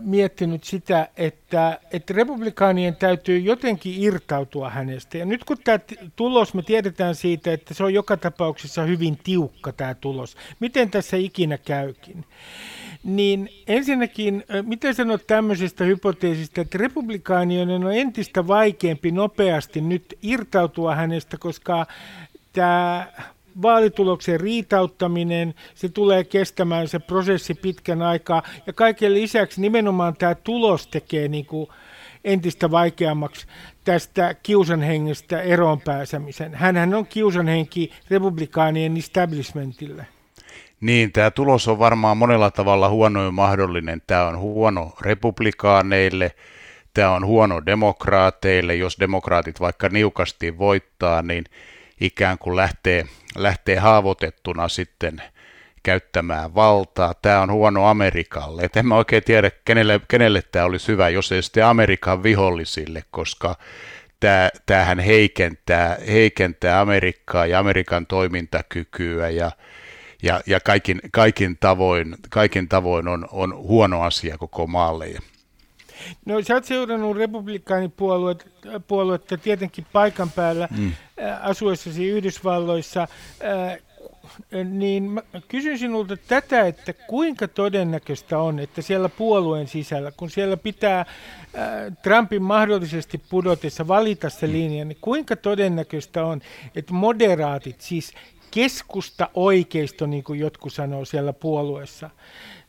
[0.02, 5.18] miettinyt sitä, että, että republikaanien täytyy jotenkin irtautua hänestä.
[5.18, 5.80] Ja nyt kun tämä
[6.16, 10.38] tulos, me tiedetään siitä, että se on joka tapauksessa hyvin tiukka tämä tulos.
[10.60, 12.26] Miten tässä ikinä käykin?
[13.06, 21.38] Niin ensinnäkin, miten sanot tämmöisestä hypoteesista, että republikaanien on entistä vaikeampi nopeasti nyt irtautua hänestä,
[21.38, 21.86] koska
[22.54, 23.08] tämä
[23.62, 28.44] vaalituloksen riitauttaminen, se tulee kestämään se prosessi pitkän aikaa.
[28.68, 31.70] Ja kaiken lisäksi nimenomaan tämä tulos tekee niin kuin
[32.24, 33.48] entistä vaikeammaksi
[33.84, 36.54] tästä kiusanhengestä eroon pääsemisen.
[36.54, 40.08] Hänhän on kiusanhenki republikaanien establishmentille.
[40.86, 44.02] Niin, tämä tulos on varmaan monella tavalla huono ja mahdollinen.
[44.08, 46.32] Tämä on huono republikaaneille,
[46.94, 48.76] tämä on huono demokraateille.
[48.76, 51.44] Jos demokraatit vaikka niukasti voittaa, niin
[52.02, 55.22] ikään kuin lähtee, lähtee haavoitettuna sitten
[55.84, 57.14] käyttämään valtaa.
[57.22, 58.62] Tämä on huono Amerikalle.
[58.62, 63.04] Et en mä oikein tiedä, kenelle, kenelle tämä olisi hyvä, jos ei sitten Amerikan vihollisille,
[63.12, 63.56] koska
[64.20, 69.52] tämä, tämähän heikentää, heikentää Amerikkaa ja Amerikan toimintakykyä ja
[70.26, 75.14] ja, ja kaikin, kaikin, tavoin, kaikin tavoin on, on huono asia koko maalle.
[76.26, 80.88] No sä oot seurannut republikaanipuoluetta tietenkin paikan päällä mm.
[80.88, 80.94] äh,
[81.42, 83.02] asuessasi Yhdysvalloissa.
[83.02, 83.08] Äh,
[84.64, 90.58] niin mä kysyn sinulta tätä, että kuinka todennäköistä on, että siellä puolueen sisällä, kun siellä
[90.58, 91.08] pitää äh,
[92.02, 96.42] Trumpin mahdollisesti pudotessa valita se linja, niin kuinka todennäköistä on,
[96.76, 98.14] että moderaatit, siis
[98.52, 102.10] keskusta oikeisto, niin kuin jotkut sanoo siellä puolueessa,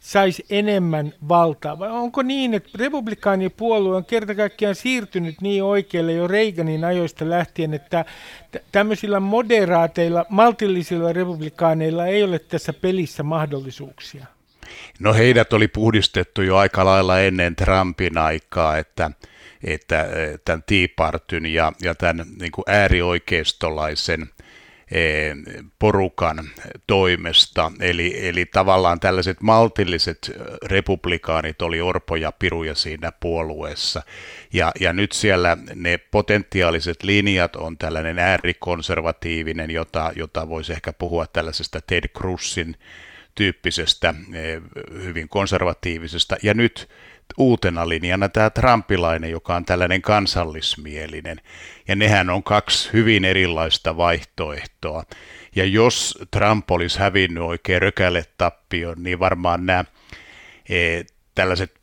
[0.01, 1.79] saisi enemmän valtaa?
[1.79, 7.75] Vai onko niin, että republikaanipuolue on kerta kaikkiaan siirtynyt niin oikealle jo Reaganin ajoista lähtien,
[7.75, 8.05] että
[8.73, 14.27] tämmöisillä moderaateilla, maltillisilla republikaaneilla ei ole tässä pelissä mahdollisuuksia?
[15.01, 19.11] No heidät oli puhdistettu jo aika lailla ennen Trumpin aikaa, että,
[19.65, 20.07] että
[20.45, 24.36] tämän Tea Partyn ja, ja tämän niin kuin äärioikeistolaisen Eh,
[25.79, 26.51] porukan
[26.87, 27.73] toimesta.
[27.81, 30.33] Eli, eli tavallaan tällaiset maltilliset
[30.65, 34.03] republikaanit oli orpoja piruja siinä puolueessa.
[34.53, 41.27] Ja, ja nyt siellä ne potentiaaliset linjat on tällainen äärikonservatiivinen, jota, jota voisi ehkä puhua
[41.27, 42.77] tällaisesta Ted Cruzin
[43.35, 44.63] tyyppisestä, eh,
[45.03, 46.37] hyvin konservatiivisesta.
[46.43, 46.89] Ja nyt
[47.37, 51.41] uutena linjana tämä Trumpilainen, joka on tällainen kansallismielinen.
[51.89, 55.05] Ja nehän on kaksi hyvin erilaista vaihtoehtoa.
[55.57, 59.85] Ja jos Trump olisi hävinnyt oikein rökälle tappion, niin varmaan nämä
[60.69, 61.03] e,
[61.35, 61.75] tällaiset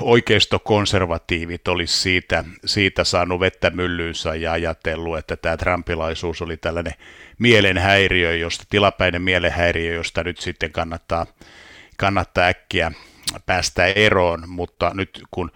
[0.00, 6.94] oikeistokonservatiivit olisi siitä, siitä saanut vettä myllyynsä ja ajatellut, että tämä trumpilaisuus oli tällainen
[7.38, 11.26] mielenhäiriö, josta, tilapäinen mielenhäiriö, josta nyt sitten kannattaa,
[11.96, 12.92] kannattaa äkkiä
[13.46, 15.50] päästä eroon, mutta nyt kun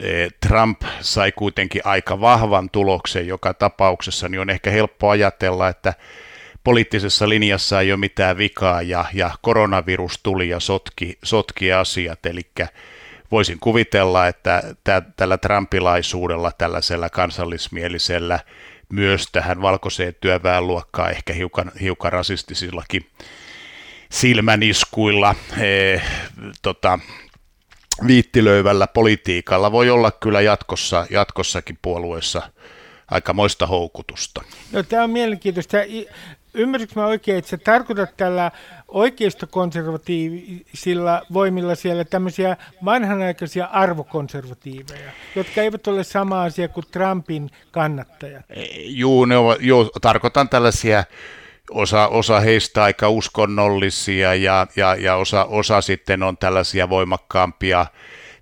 [0.00, 5.94] e, Trump sai kuitenkin aika vahvan tuloksen joka tapauksessa, niin on ehkä helppo ajatella, että
[6.64, 12.42] poliittisessa linjassa ei ole mitään vikaa ja, ja koronavirus tuli ja sotki, sotki asiat, eli
[13.30, 18.40] voisin kuvitella, että tä, tällä trumpilaisuudella, tällaisella kansallismielisellä,
[18.88, 23.06] myös tähän valkoiseen työväenluokkaan, ehkä hiukan, hiukan rasistisillakin
[24.10, 25.98] silmäniskuilla, e,
[26.62, 26.98] tota,
[28.06, 32.42] viittilöivällä politiikalla voi olla kyllä jatkossa, jatkossakin puolueessa
[33.10, 34.42] aikamoista houkutusta.
[34.72, 35.76] No, tämä on mielenkiintoista.
[36.54, 38.50] Ymmärsinkö mä oikein, että sä tarkoitat tällä
[38.88, 48.44] oikeistokonservatiivisilla voimilla siellä tämmöisiä vanhanaikaisia arvokonservatiiveja, jotka eivät ole sama asia kuin Trumpin kannattajat?
[48.84, 51.04] Juu, ne ovat, joo, tarkoitan tällaisia
[51.70, 57.86] osa, osa heistä aika uskonnollisia ja, ja, ja osa, osa sitten on tällaisia voimakkaampia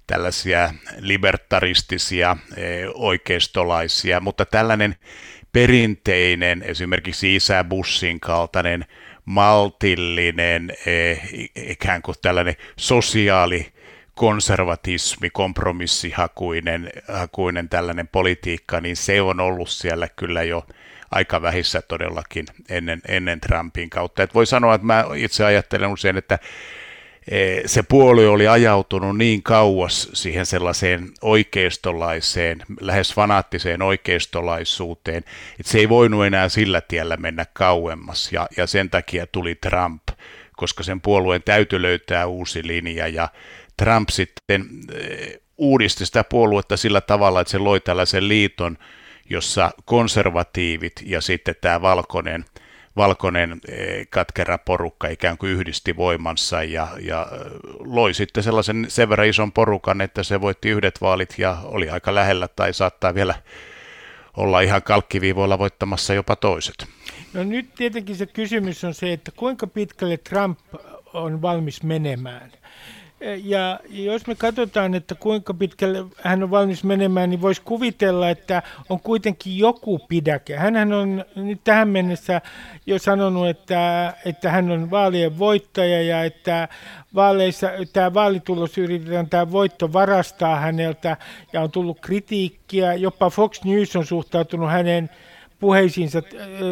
[0.07, 2.63] tällaisia libertaristisia e,
[2.95, 4.97] oikeistolaisia, mutta tällainen
[5.53, 8.85] perinteinen, esimerkiksi Isä Bussin kaltainen
[9.25, 11.17] maltillinen, e,
[11.57, 13.73] ikään kuin tällainen sosiaali
[14.15, 20.67] konservatismi, kompromissihakuinen hakuinen tällainen politiikka, niin se on ollut siellä kyllä jo
[21.15, 24.23] aika vähissä todellakin ennen, ennen Trumpin kautta.
[24.23, 26.39] Et voi sanoa, että mä itse ajattelen usein, että
[27.29, 35.25] e, se puolue oli ajautunut niin kauas siihen sellaiseen oikeistolaiseen, lähes fanaattiseen oikeistolaisuuteen,
[35.61, 40.03] että se ei voinut enää sillä tiellä mennä kauemmas ja, ja sen takia tuli Trump,
[40.57, 43.29] koska sen puolueen täytyy löytää uusi linja ja
[43.77, 45.27] Trump sitten e,
[45.59, 48.79] uudisti sitä puoluetta sillä tavalla, että se loi tällaisen liiton,
[49.31, 52.45] jossa konservatiivit ja sitten tämä valkoinen,
[52.97, 57.41] valkoinen eh, katkera porukka ikään kuin yhdisti voimansa ja, ja eh,
[57.79, 62.15] loi sitten sellaisen sen verran ison porukan, että se voitti yhdet vaalit ja oli aika
[62.15, 63.35] lähellä tai saattaa vielä
[64.37, 66.87] olla ihan kalkkiviivoilla voittamassa jopa toiset.
[67.35, 70.59] No nyt tietenkin se kysymys on se, että kuinka pitkälle Trump
[71.13, 72.53] on valmis menemään.
[73.45, 78.63] Ja jos me katsotaan, että kuinka pitkälle hän on valmis menemään, niin voisi kuvitella, että
[78.89, 80.57] on kuitenkin joku pidäke.
[80.57, 82.41] Hän on nyt tähän mennessä
[82.87, 86.69] jo sanonut, että, että hän on vaalien voittaja ja että
[87.15, 91.17] vaaleissa tämä vaalitulos yritetään tämä voitto varastaa häneltä
[91.53, 92.95] ja on tullut kritiikkiä.
[92.95, 95.11] Jopa Fox News on suhtautunut hänen
[95.65, 96.23] puheisiinsa,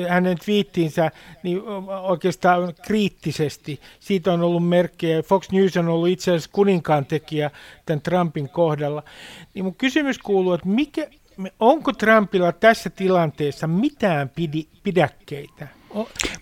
[0.08, 1.10] hänen twiittiinsä
[1.42, 1.62] niin
[2.02, 3.80] oikeastaan kriittisesti.
[4.00, 5.22] Siitä on ollut merkkejä.
[5.22, 7.50] Fox News on ollut itse asiassa kuninkaan tekijä
[7.86, 9.02] tämän Trumpin kohdalla.
[9.54, 11.06] Niin mun kysymys kuuluu, että mikä,
[11.60, 15.68] onko Trumpilla tässä tilanteessa mitään pidi, pidäkkeitä?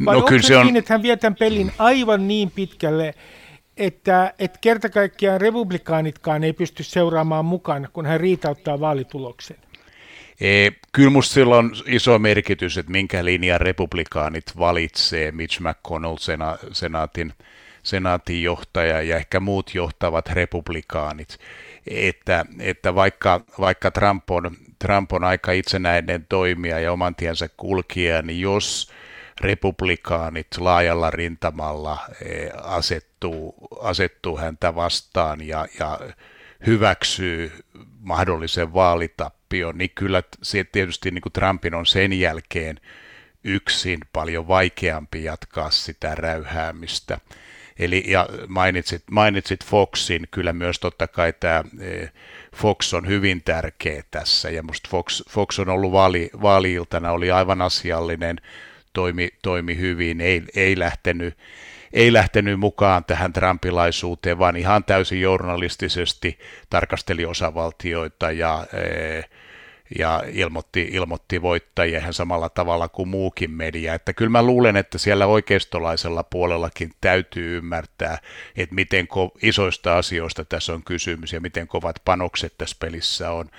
[0.04, 0.66] Vai no, kyllä se on...
[0.66, 3.14] niin, että hän vie tämän pelin aivan niin pitkälle,
[3.76, 9.56] että, että kerta kaikkiaan republikaanitkaan ei pysty seuraamaan mukana, kun hän riitauttaa vaalituloksen?
[10.92, 17.32] Kyllä minusta sillä on iso merkitys, että minkä linjan republikaanit valitsee Mitch McConnell, sena, senaatin,
[17.82, 21.38] senaatin johtaja ja ehkä muut johtavat republikaanit.
[21.86, 28.22] Että, että vaikka, vaikka Trump, on, Trump on aika itsenäinen toimija ja oman tiensä kulkija,
[28.22, 28.90] niin jos
[29.40, 31.98] republikaanit laajalla rintamalla
[32.62, 36.00] asettuu, asettuu häntä vastaan ja, ja
[36.66, 37.52] hyväksyy
[38.00, 42.80] mahdollisen vaalitappion, niin kyllä se tietysti niin kuin Trumpin on sen jälkeen
[43.44, 47.18] yksin paljon vaikeampi jatkaa sitä räyhäämistä.
[47.78, 52.06] Eli ja mainitsit, mainitsit Foxin, kyllä myös totta kai tämä e,
[52.56, 57.62] Fox on hyvin tärkeä tässä, ja musta Fox, Fox on ollut vaali, vaali-iltana, oli aivan
[57.62, 58.40] asiallinen,
[58.92, 61.38] toimi, toimi hyvin, ei, ei lähtenyt
[61.92, 66.38] ei lähtenyt mukaan tähän trumpilaisuuteen, vaan ihan täysin journalistisesti
[66.70, 69.28] tarkasteli osavaltioita ja, eh,
[69.98, 73.94] ja ilmoitti, ilmoitti voittajia ihan samalla tavalla kuin muukin media.
[73.94, 78.18] Että kyllä mä luulen, että siellä oikeistolaisella puolellakin täytyy ymmärtää,
[78.56, 79.08] että miten
[79.42, 83.50] isoista asioista tässä on kysymys ja miten kovat panokset tässä pelissä on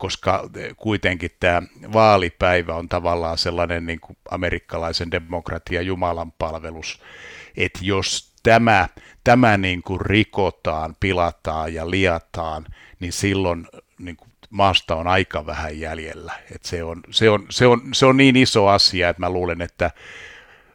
[0.00, 1.62] koska eh, kuitenkin tämä
[1.92, 7.00] vaalipäivä on tavallaan sellainen niin kuin amerikkalaisen demokratian Jumalan palvelus,
[7.56, 8.88] että jos tämä,
[9.24, 12.66] tämä niin kuin rikotaan, pilataan ja liataan,
[13.00, 13.66] niin silloin
[13.98, 16.32] niin kuin maasta on aika vähän jäljellä.
[16.54, 19.62] Et se, on, se, on, se, on, se on niin iso asia, että mä luulen,
[19.62, 19.90] että,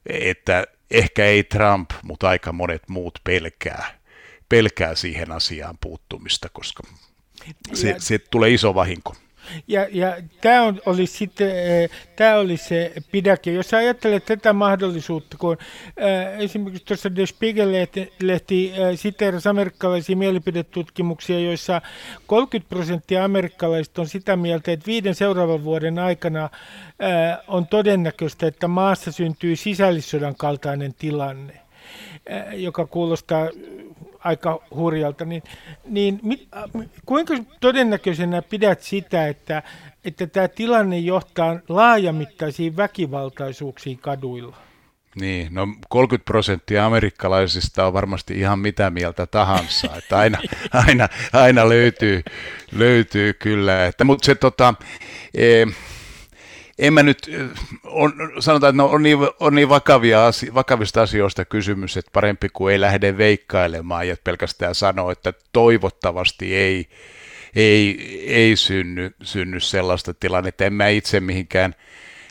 [0.05, 3.99] että ehkä ei Trump, mutta aika monet muut pelkää,
[4.49, 6.83] pelkää siihen asiaan puuttumista, koska
[7.73, 9.15] se, se tulee iso vahinko.
[9.67, 13.51] Ja, ja tämä oli sitten, eh, tämä oli se pidäke.
[13.51, 15.57] Jos ajattelet tätä mahdollisuutta, kun
[16.01, 21.81] äh, esimerkiksi tuossa Der Spiegel-lehti äh, siteerasi amerikkalaisia mielipidetutkimuksia, joissa
[22.27, 26.49] 30 prosenttia amerikkalaisista on sitä mieltä, että viiden seuraavan vuoden aikana äh,
[27.47, 31.61] on todennäköistä, että maassa syntyy sisällissodan kaltainen tilanne,
[32.53, 33.49] joka kuulostaa
[34.25, 35.43] aika hurjalta, niin,
[35.85, 36.47] niin mit,
[37.05, 39.63] kuinka todennäköisenä pidät sitä, että,
[40.05, 44.57] että tämä tilanne johtaa laajamittaisiin väkivaltaisuuksiin kaduilla?
[45.21, 50.37] Niin, no 30 prosenttia amerikkalaisista on varmasti ihan mitä mieltä tahansa, että aina,
[50.87, 52.23] aina, aina löytyy,
[52.71, 54.73] löytyy kyllä, että, mutta se tota,
[55.33, 55.65] e,
[56.79, 57.31] en mä nyt,
[57.83, 62.49] on, sanotaan, että no, on niin, on niin vakavia asio, vakavista asioista kysymys, että parempi
[62.49, 66.89] kuin ei lähde veikkailemaan ja pelkästään sanoa, että toivottavasti ei,
[67.55, 70.65] ei, ei synny, synny sellaista tilannetta.
[70.65, 71.71] En mä itse mihinkään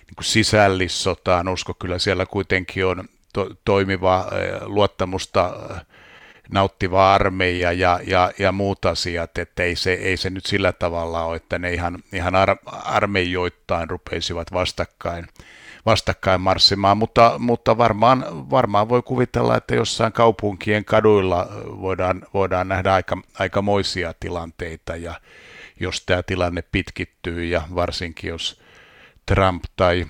[0.07, 4.27] niin kuin sisällissotaan usko, kyllä siellä kuitenkin on to, toimiva
[4.61, 5.55] luottamusta
[6.53, 11.25] nauttiva armeija ja, ja, ja muut asiat, että ei se, ei se nyt sillä tavalla
[11.25, 15.27] ole, että ne ihan, ihan ar, armeijoittain rupeisivat vastakkain,
[15.87, 21.49] vastakkain marssimaan, mutta, mutta varmaan, varmaan voi kuvitella, että jossain kaupunkien kaduilla
[21.81, 25.21] voidaan, voidaan nähdä aika, aikamoisia tilanteita ja
[25.81, 28.61] jos tämä tilanne pitkittyy ja varsinkin jos
[29.27, 30.07] Trump tai,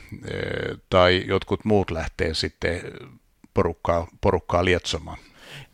[0.91, 2.81] tai jotkut muut lähtee sitten
[3.55, 5.19] porukkaa, porukkaa lietsomaan.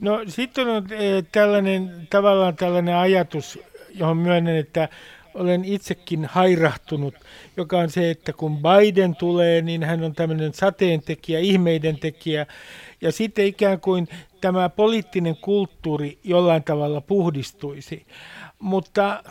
[0.00, 0.86] No sitten on
[1.32, 3.58] tällainen, tavallaan tällainen ajatus,
[3.94, 4.88] johon myönnän, että
[5.34, 7.14] olen itsekin hairahtunut,
[7.56, 12.46] joka on se, että kun Biden tulee, niin hän on tämmöinen sateentekijä, ihmeiden tekijä,
[13.00, 14.08] ja sitten ikään kuin
[14.40, 18.06] tämä poliittinen kulttuuri jollain tavalla puhdistuisi.
[18.58, 19.24] Mutta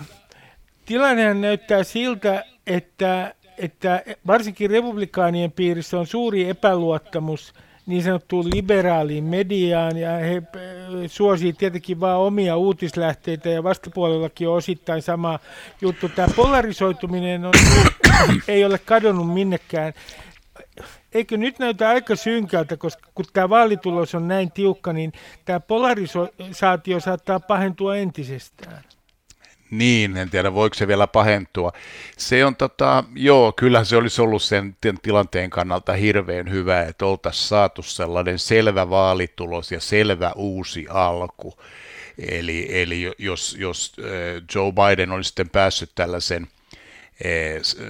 [0.86, 7.54] tilannehan näyttää siltä, että, että varsinkin republikaanien piirissä on suuri epäluottamus
[7.90, 10.44] niin sanottuun liberaaliin mediaan ja he eh,
[11.08, 15.40] suosii tietenkin vain omia uutislähteitä ja vastapuolellakin on osittain sama
[15.82, 16.10] juttu.
[16.10, 17.54] Tämä polarisoituminen on,
[18.48, 19.94] ei ole kadonnut minnekään.
[21.14, 25.14] Eikö nyt näytä aika synkältä, koska kun tämä vaalitulos on näin tiukka, niin
[25.46, 28.84] tämä polarisaatio saattaa pahentua entisestään.
[29.72, 31.72] Niin, en tiedä voiko se vielä pahentua.
[32.18, 37.48] Se on tota, joo, kyllä se olisi ollut sen tilanteen kannalta hirveän hyvä, että oltaisiin
[37.48, 41.54] saatu sellainen selvä vaalitulos ja selvä uusi alku.
[42.30, 43.96] Eli, eli jos, jos
[44.56, 46.48] Joe Biden olisi sitten päässyt tällaisen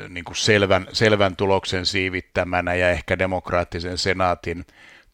[0.10, 4.65] niin kuin selvän, selvän tuloksen siivittämänä ja ehkä demokraattisen senaatin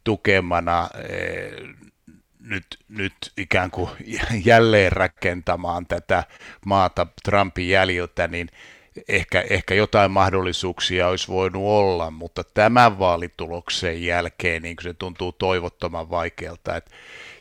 [0.04, 0.90] tukemana
[2.46, 3.90] nyt, nyt ikään kuin
[4.46, 6.24] jälleen rakentamaan tätä
[6.66, 8.50] maata Trumpin jäljiltä, niin
[9.08, 16.10] ehkä, ehkä jotain mahdollisuuksia olisi voinut olla, mutta tämän vaalituloksen jälkeen niin se tuntuu toivottoman
[16.10, 16.92] vaikealta, että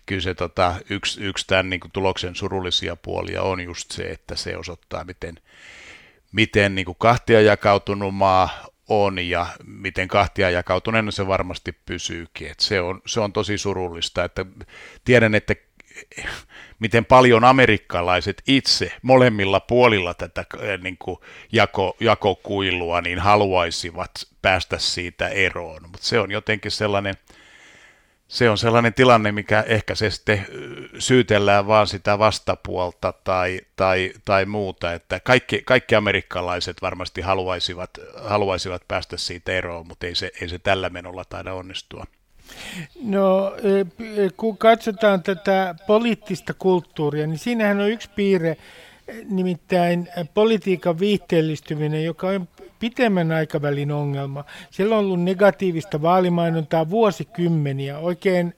[0.06, 4.56] kyllä se tota, yksi, yksi tämän niin tuloksen surullisia puolia on just se, että se
[4.56, 5.34] osoittaa, miten,
[6.32, 12.50] miten niin kahtia jakautunut maa on ja miten kahtia jakautuneena se varmasti pysyykin.
[12.50, 14.46] Et se, on, se on tosi surullista, että
[15.04, 15.54] tiedän, että
[16.78, 21.18] miten paljon amerikkalaiset itse molemmilla puolilla tätä eh, niin kuin
[21.52, 24.10] jako, jakokuilua niin haluaisivat
[24.42, 27.14] päästä siitä eroon, mutta se on jotenkin sellainen–
[28.28, 30.46] se on sellainen tilanne, mikä ehkä se sitten
[30.98, 38.82] syytellään vaan sitä vastapuolta tai, tai, tai muuta, että kaikki, kaikki amerikkalaiset varmasti haluaisivat, haluaisivat
[38.88, 42.04] päästä siitä eroon, mutta ei se, ei se tällä menolla taida onnistua.
[43.02, 43.52] No,
[44.36, 48.56] kun katsotaan tätä poliittista kulttuuria, niin siinähän on yksi piirre,
[49.30, 52.48] nimittäin politiikan viihteellistyminen, joka on
[52.84, 54.44] pitemmän aikavälin ongelma.
[54.70, 57.98] Siellä on ollut negatiivista vaalimainontaa vuosikymmeniä.
[57.98, 58.54] Oikein,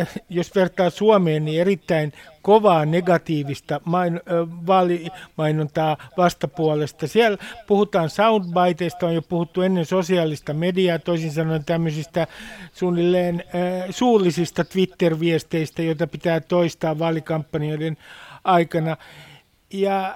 [0.00, 7.06] äh, jos vertaa Suomeen, niin erittäin kovaa negatiivista main, äh, vaalimainontaa vastapuolesta.
[7.06, 12.26] Siellä puhutaan soundbiteista, on jo puhuttu ennen sosiaalista mediaa, toisin sanoen tämmöisistä
[12.72, 17.96] suunnilleen äh, suullisista Twitter-viesteistä, joita pitää toistaa vaalikampanjoiden
[18.44, 18.96] aikana.
[19.72, 20.14] Ja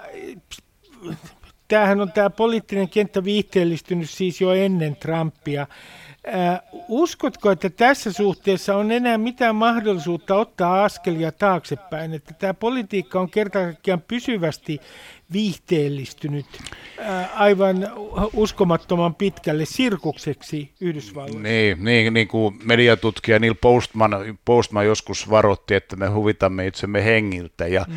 [1.69, 5.67] tämähän on tämä poliittinen kenttä viihteellistynyt siis jo ennen Trumpia.
[6.35, 13.21] Äh, uskotko, että tässä suhteessa on enää mitään mahdollisuutta ottaa askelia taaksepäin, että tämä politiikka
[13.21, 14.81] on kerta kaikkiaan pysyvästi
[15.33, 16.47] viihteellistynyt
[17.01, 17.89] äh, aivan
[18.33, 21.43] uskomattoman pitkälle sirkukseksi Yhdysvalloissa?
[21.43, 24.13] Niin, niin, niin kuin mediatutkija Neil Postman,
[24.45, 27.95] Postman joskus varoitti, että me huvitamme itsemme hengiltä ja mm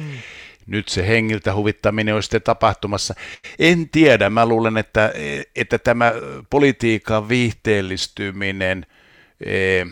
[0.67, 3.13] nyt se hengiltä huvittaminen on sitten tapahtumassa.
[3.60, 5.13] En tiedä, mä luulen, että,
[5.56, 6.13] että tämä
[6.50, 8.86] politiikan viihteellistyminen
[9.45, 9.88] eh,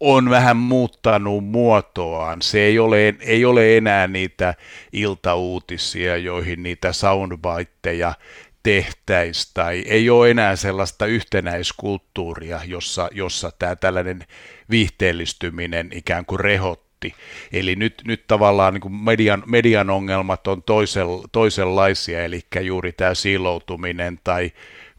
[0.00, 2.42] on vähän muuttanut muotoaan.
[2.42, 4.54] Se ei ole, ei ole enää niitä
[4.92, 8.14] iltauutisia, joihin niitä soundbiteja
[8.62, 14.24] tehtäisiin, tai ei ole enää sellaista yhtenäiskulttuuria, jossa, jossa tämä tällainen
[14.70, 17.14] viihteellistyminen ikään kuin rehottaa minuutti.
[17.52, 23.14] Eli nyt, nyt tavallaan niin kuin median, median ongelmat on toisel, toisenlaisia, eli juuri tämä
[23.14, 24.52] siiloutuminen tai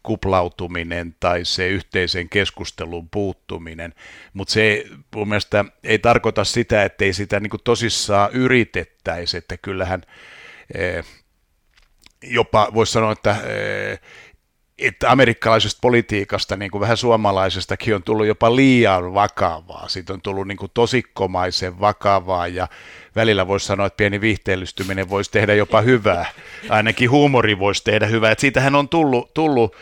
[0.03, 3.93] kuplautuminen tai se yhteisen keskustelun puuttuminen,
[4.33, 4.85] mutta se
[5.15, 10.01] mun mielestä ei tarkoita sitä, ettei sitä niin kuin tosissaan yritettäisi, että kyllähän
[10.73, 11.05] eh,
[12.23, 13.99] jopa voisi sanoa, että eh,
[14.81, 19.87] että amerikkalaisesta politiikasta, niin kuin vähän suomalaisestakin, on tullut jopa liian vakavaa.
[19.87, 22.67] Siitä on tullut niin kuin tosikkomaisen vakavaa ja
[23.15, 26.25] välillä voisi sanoa, että pieni viihteellystyminen voisi tehdä jopa hyvää.
[26.69, 28.31] Ainakin huumori voisi tehdä hyvää.
[28.31, 29.75] Että siitähän on tullut, tullut,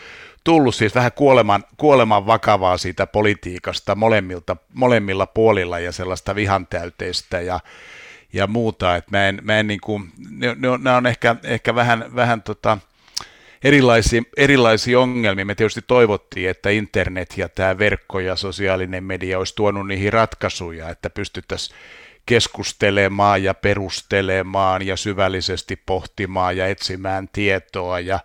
[0.44, 7.60] tullut siis vähän kuoleman, kuoleman vakavaa siitä politiikasta molemmilta, molemmilla puolilla ja sellaista vihantäyteistä ja,
[8.32, 8.96] ja muuta.
[8.96, 12.04] Että mä en, mä en niin kuin, ne, ne, on, ne on ehkä, ehkä vähän,
[12.14, 12.78] vähän tota,
[13.64, 15.44] erilaisia, erilaisia ongelmia.
[15.44, 20.88] Me tietysti toivottiin, että internet ja tämä verkko ja sosiaalinen media olisi tuonut niihin ratkaisuja,
[20.88, 21.78] että pystyttäisiin
[22.26, 28.20] keskustelemaan ja perustelemaan ja syvällisesti pohtimaan ja etsimään tietoa ja,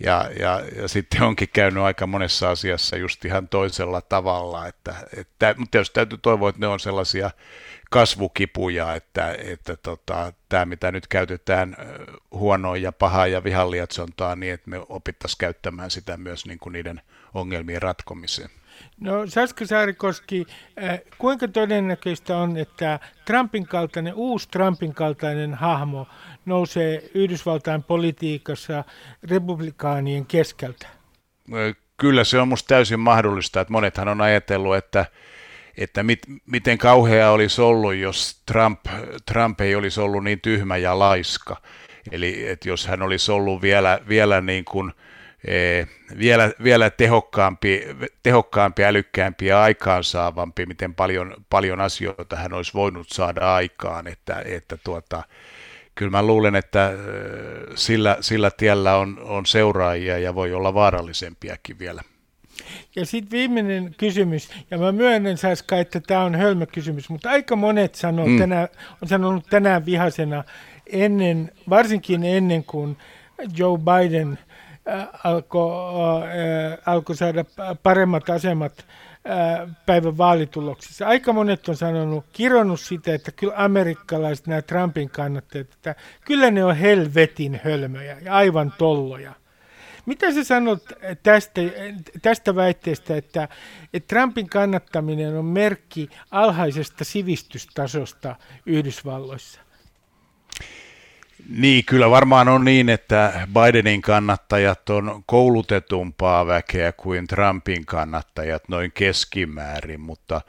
[0.00, 5.54] ja, ja, ja sitten onkin käynyt aika monessa asiassa just ihan toisella tavalla, että, että,
[5.58, 7.30] mutta tietysti täytyy toivoa, että ne on sellaisia
[7.90, 11.76] kasvukipuja, että, että tota, tämä mitä nyt käytetään
[12.32, 17.00] huonoa ja pahaa ja vihanlietsontaa, niin että me opittaisiin käyttämään sitä myös niin kuin niiden
[17.34, 18.50] ongelmien ratkomiseen.
[19.00, 20.46] No Saska Saarikoski,
[21.18, 26.06] kuinka todennäköistä on, että Trumpin kaltainen, uusi Trumpin kaltainen hahmo
[26.46, 28.84] nousee Yhdysvaltain politiikassa
[29.22, 30.86] republikaanien keskeltä?
[31.96, 35.06] Kyllä se on minusta täysin mahdollista, että monethan on ajatellut, että
[35.80, 38.80] että mit, miten kauhea olisi ollut, jos Trump,
[39.26, 41.56] Trump ei olisi ollut niin tyhmä ja laiska.
[42.10, 44.92] Eli että jos hän olisi ollut vielä, vielä, niin kuin,
[45.44, 45.84] e,
[46.18, 47.86] vielä, vielä tehokkaampi,
[48.22, 54.06] tehokkaampi, älykkäämpi ja aikaansaavampi, miten paljon, paljon asioita hän olisi voinut saada aikaan.
[54.06, 55.22] Että, että tuota,
[55.94, 56.92] kyllä mä luulen, että
[57.74, 62.02] sillä, sillä tiellä on, on seuraajia ja voi olla vaarallisempiakin vielä.
[62.96, 67.56] Ja sitten viimeinen kysymys, ja mä myönnän Saska, että tämä on hölmö kysymys, mutta aika
[67.56, 68.38] monet sanoo mm.
[68.38, 68.68] tänään,
[69.02, 70.44] on sanonut tänään vihasena,
[70.86, 72.96] ennen, varsinkin ennen kuin
[73.56, 74.38] Joe Biden
[74.88, 77.44] äh, alkoi äh, alko saada
[77.82, 79.09] paremmat asemat äh,
[79.86, 81.06] päivän vaalituloksissa.
[81.06, 85.94] Aika monet on sanonut, kironnut sitä, että kyllä amerikkalaiset, nämä Trumpin kannattajat, että
[86.24, 89.32] kyllä ne on helvetin hölmöjä ja aivan tolloja.
[90.06, 90.82] Mitä sä sanot
[91.22, 91.60] tästä,
[92.22, 93.48] tästä väitteestä, että,
[93.94, 99.60] että Trumpin kannattaminen on merkki alhaisesta sivistystasosta Yhdysvalloissa?
[101.48, 108.92] Niin, kyllä varmaan on niin, että Bidenin kannattajat on koulutetumpaa väkeä kuin Trumpin kannattajat noin
[108.92, 110.40] keskimäärin, mutta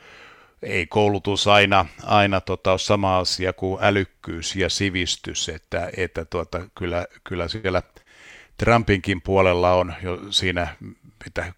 [0.63, 6.61] ei koulutus aina, aina tota, ole sama asia kuin älykkyys ja sivistys, että, että tuota,
[6.75, 7.81] kyllä, kyllä siellä–
[8.63, 10.67] Trumpinkin puolella on jo siinä,
[11.25, 11.53] mitä,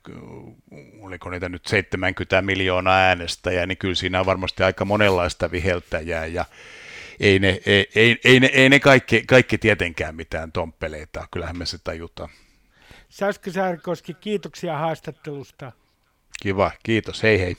[1.02, 6.46] oliko niitä nyt 70 miljoonaa äänestäjää, niin kyllä siinä on varmasti aika monenlaista viheltäjää ja
[7.24, 11.66] ei ne, ei, ei, ei ne, ei ne kaikki, kaikki tietenkään mitään tomppeleita, kyllähän me
[11.66, 12.30] se tajutaan.
[13.10, 15.72] Saska Saarikoski, kiitoksia haastattelusta.
[16.42, 17.58] Kiva, kiitos, hei hei.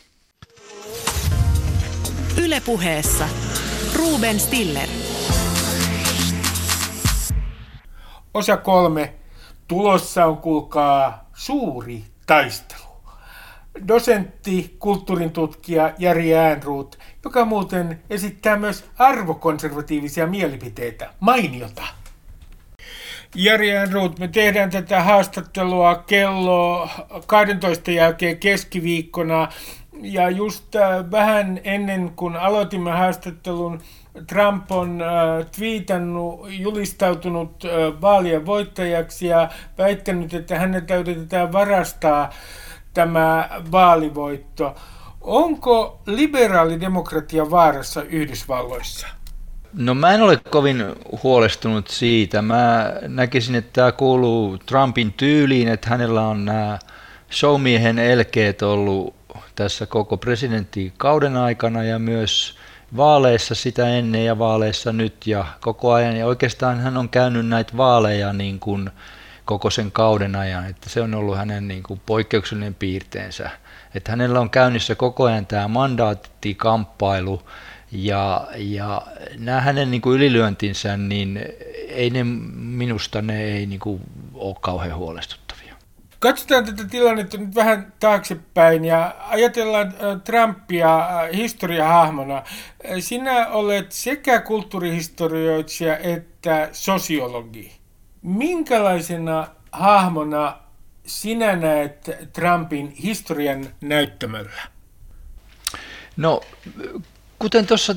[2.45, 3.29] Ylepuheessa
[3.95, 4.89] Ruben Stiller.
[8.35, 9.15] Osa kolme
[9.69, 12.84] Tulossa on, kuulkaa, suuri taistelu.
[13.89, 21.11] Dosentti, kulttuurin tutkija Jari Äänruut, joka muuten esittää myös arvokonservatiivisia mielipiteitä.
[21.21, 21.83] Mainiota.
[23.35, 26.89] Jari Äänruut, me tehdään tätä haastattelua kello
[27.27, 29.49] 12 jälkeen keskiviikkona.
[30.01, 33.81] Ja just äh, vähän ennen kuin aloitimme haastattelun,
[34.27, 39.49] Trump on äh, twiitannut, julistautunut äh, vaalien voittajaksi ja
[39.79, 42.31] väittänyt, että häneltä yritetään varastaa
[42.95, 44.75] tämä vaalivoitto.
[45.21, 49.07] Onko liberaalidemokratia vaarassa Yhdysvalloissa?
[49.73, 50.85] No mä en ole kovin
[51.23, 52.43] huolestunut siitä.
[52.43, 56.79] Mä näkisin, että tämä kuuluu Trumpin tyyliin, että hänellä on nämä
[57.33, 59.15] showmiehen elkeet ollut
[59.55, 60.19] tässä koko
[60.97, 62.59] kauden aikana ja myös
[62.97, 66.17] vaaleissa sitä ennen ja vaaleissa nyt ja koko ajan.
[66.17, 68.91] Ja oikeastaan hän on käynyt näitä vaaleja niin kuin
[69.45, 73.51] koko sen kauden ajan, että se on ollut hänen niin kuin poikkeuksellinen piirteensä.
[73.95, 77.43] Että hänellä on käynnissä koko ajan tämä mandaattikamppailu
[77.93, 79.03] ja, ja
[79.39, 81.41] nämä hänen niin kuin ylilyöntinsä, niin
[81.89, 82.25] ei ne
[82.55, 84.01] minusta ne ei niin kuin
[84.35, 85.45] ole kauhean huolestut.
[86.25, 92.43] Katsotaan tätä tilannetta nyt vähän taaksepäin ja ajatellaan Trumpia historiahahmona.
[93.01, 97.73] Sinä olet sekä kulttuurihistorioitsija että sosiologi.
[98.25, 100.57] Minkälaisena hahmona
[101.07, 104.63] sinä näet Trumpin historian näyttämällä?
[106.17, 106.41] No,
[107.39, 107.95] kuten tuossa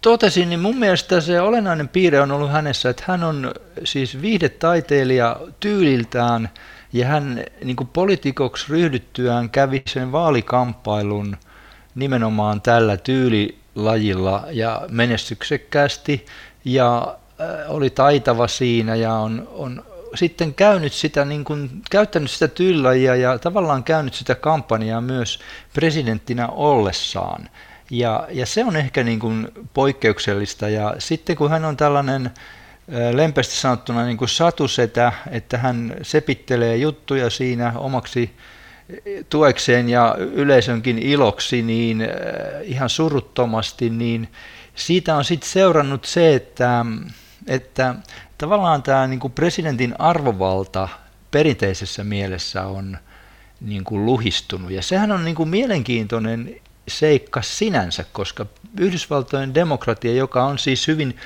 [0.00, 3.54] totesin, niin mun mielestä se olennainen piirre on ollut hänessä, että hän on
[3.84, 6.48] siis viihdetaiteilija tyyliltään–
[6.92, 11.36] ja hän niin kuin politikoksi ryhdyttyään kävi sen vaalikamppailun
[11.94, 16.26] nimenomaan tällä tyylilajilla ja menestyksekkäästi
[16.64, 17.16] ja
[17.68, 19.84] oli taitava siinä ja on, on
[20.14, 25.40] sitten käynyt sitä, niin kuin, käyttänyt sitä tyylilajia ja tavallaan käynyt sitä kampanjaa myös
[25.74, 27.48] presidenttinä ollessaan.
[27.90, 30.68] Ja, ja se on ehkä niin kuin poikkeuksellista.
[30.68, 32.30] Ja sitten kun hän on tällainen
[33.12, 38.36] lempeästi sanottuna niin kuin satusetä, että hän sepittelee juttuja siinä omaksi
[39.30, 42.08] tuekseen ja yleisönkin iloksi niin
[42.62, 44.28] ihan suruttomasti, niin
[44.74, 46.86] siitä on sitten seurannut se, että,
[47.46, 47.94] että
[48.38, 50.88] tavallaan tämä niin kuin presidentin arvovalta
[51.30, 52.98] perinteisessä mielessä on
[53.60, 54.70] niin kuin luhistunut.
[54.70, 58.46] Ja sehän on niin kuin mielenkiintoinen seikka sinänsä, koska
[58.80, 61.16] Yhdysvaltojen demokratia, joka on siis hyvin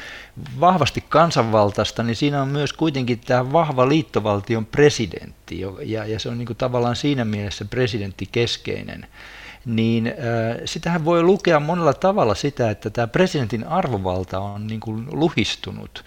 [0.60, 6.38] vahvasti kansanvaltaista, niin siinä on myös kuitenkin tämä vahva liittovaltion presidentti, ja, ja se on
[6.38, 9.06] niin kuin tavallaan siinä mielessä presidentti keskeinen
[9.64, 10.14] niin äh,
[10.64, 16.04] sitähän voi lukea monella tavalla sitä, että tämä presidentin arvovalta on niin kuin luhistunut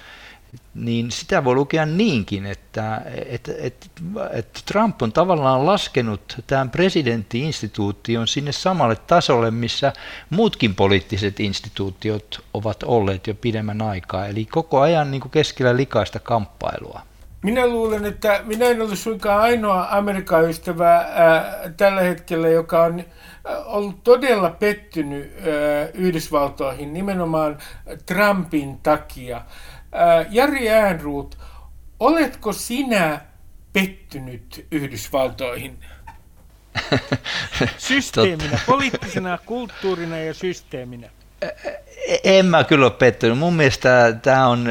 [0.75, 3.87] niin sitä voi lukea niinkin, että, että, että,
[4.31, 9.93] että Trump on tavallaan laskenut tämän presidenttiinstituution sinne samalle tasolle, missä
[10.29, 16.19] muutkin poliittiset instituutiot ovat olleet jo pidemmän aikaa, eli koko ajan niin kuin keskellä likaista
[16.19, 17.01] kamppailua.
[17.43, 23.03] Minä luulen, että minä en ole suinkaan ainoa Amerikan ystävä ää, tällä hetkellä, joka on
[23.65, 25.43] ollut todella pettynyt ää,
[25.93, 27.57] Yhdysvaltoihin nimenomaan
[28.05, 29.41] Trumpin takia.
[29.91, 31.37] Ää, Jari Äänruut,
[31.99, 33.21] oletko sinä
[33.73, 35.79] pettynyt Yhdysvaltoihin?
[37.77, 41.09] Systeeminä, poliittisena, kulttuurina ja systeeminä.
[42.23, 43.37] En mä kyllä ole pettynyt.
[43.37, 44.67] Mun mielestä tämä on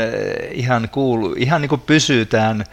[0.51, 2.65] ihan kuulu, ihan niin kuin pysyy tämän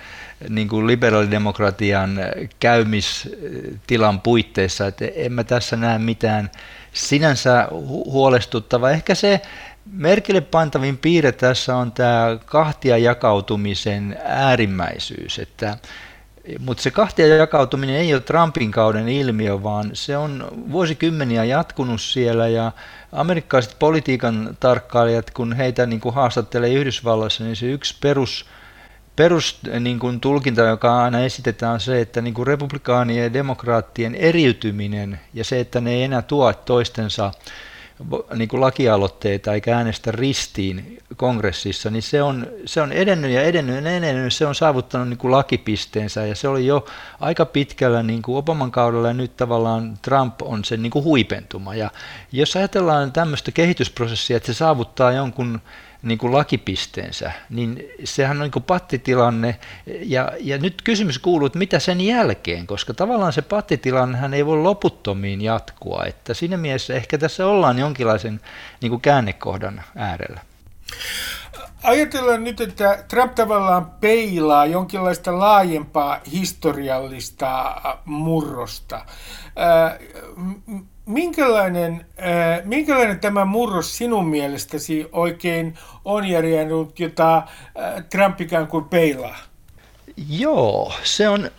[0.50, 2.20] niin kuin liberaalidemokratian
[2.60, 6.52] käymistilan puitteissa, että en mä tässä näe mitään
[6.94, 7.68] sinänsä
[8.06, 8.92] huolestuttavaa.
[8.92, 9.42] Ehkä se
[9.92, 15.78] merkille pantavin piirre tässä on tämä kahtia jakautumisen äärimmäisyys, että
[16.60, 22.48] mutta se kahtia jakautuminen ei ole Trumpin kauden ilmiö, vaan se on vuosikymmeniä jatkunut siellä
[22.48, 22.72] ja
[23.12, 28.46] amerikkalaiset politiikan tarkkailijat, kun heitä niin kuin haastattelee Yhdysvalloissa, niin se yksi perus,
[29.16, 34.16] perus niin kuin tulkinta, joka aina esitetään, on se, että niin kuin republikaanien ja demokraattien
[34.16, 37.32] eriytyminen ja se, että ne ei enää tuo toistensa
[38.36, 43.84] niin kuin lakialoitteita eikä äänestä ristiin kongressissa, niin se on, se on edennyt ja edennyt
[43.84, 46.86] ja edennyt, se on saavuttanut niin kuin lakipisteensä ja se oli jo
[47.20, 51.76] aika pitkällä niin kuin Obaman kaudella ja nyt tavallaan Trump on sen niin kuin huipentuma.
[51.76, 51.92] Ja
[52.32, 55.62] jos ajatellaan tämmöistä kehitysprosessia, että se saavuttaa jonkun
[56.04, 59.60] niin kuin lakipisteensä, niin sehän on niin kuin pattitilanne.
[59.86, 64.58] Ja, ja nyt kysymys kuuluu, että mitä sen jälkeen, koska tavallaan se pattitilannehan ei voi
[64.58, 66.06] loputtomiin jatkua.
[66.06, 68.42] Että siinä mielessä ehkä tässä ollaan jonkinlaisen
[68.82, 70.42] niin kuin käännekohdan äärellä.
[71.84, 79.06] Ajatellaan nyt, että Trump tavallaan peilaa jonkinlaista laajempaa historiallista murrosta.
[81.10, 87.44] Minkälainen, äh, minkälainen tämä murros sinun mielestäsi oikein on järjännyt, jota äh,
[88.10, 89.38] Trump ikään kuin peilaa?
[90.30, 91.52] Joo, se on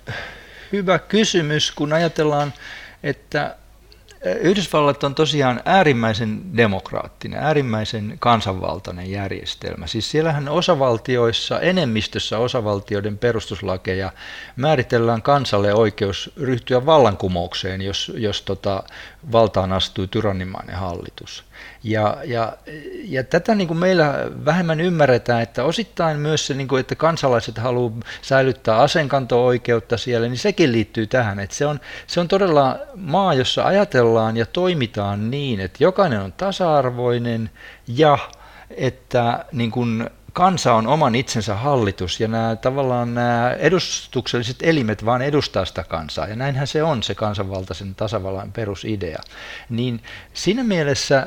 [0.73, 2.53] hyvä kysymys, kun ajatellaan,
[3.03, 3.57] että
[4.41, 9.87] Yhdysvallat on tosiaan äärimmäisen demokraattinen, äärimmäisen kansanvaltainen järjestelmä.
[9.87, 14.13] Siis siellähän osavaltioissa, enemmistössä osavaltioiden perustuslakeja
[14.57, 18.83] määritellään kansalle oikeus ryhtyä vallankumoukseen, jos, jos tota,
[19.33, 21.45] valtaan astuu tyrannimainen hallitus.
[21.85, 22.53] Ja, ja,
[23.05, 24.15] ja tätä niin kuin meillä
[24.45, 30.39] vähemmän ymmärretään, että osittain myös se, niin kuin, että kansalaiset haluavat säilyttää asenkanto-oikeutta siellä, niin
[30.39, 31.41] sekin liittyy tähän.
[31.41, 36.33] Että se, on, se on todella maa, jossa ajatellaan ja toimitaan niin, että jokainen on
[36.33, 37.51] tasa-arvoinen
[37.87, 38.19] ja
[38.71, 45.23] että niin kuin, kansa on oman itsensä hallitus ja nämä tavallaan nämä edustukselliset elimet vaan
[45.23, 49.23] edustaa sitä kansaa ja näinhän se on se kansanvaltaisen tasavallan perusidea.
[49.69, 50.01] Niin
[50.35, 51.27] siinä mielessä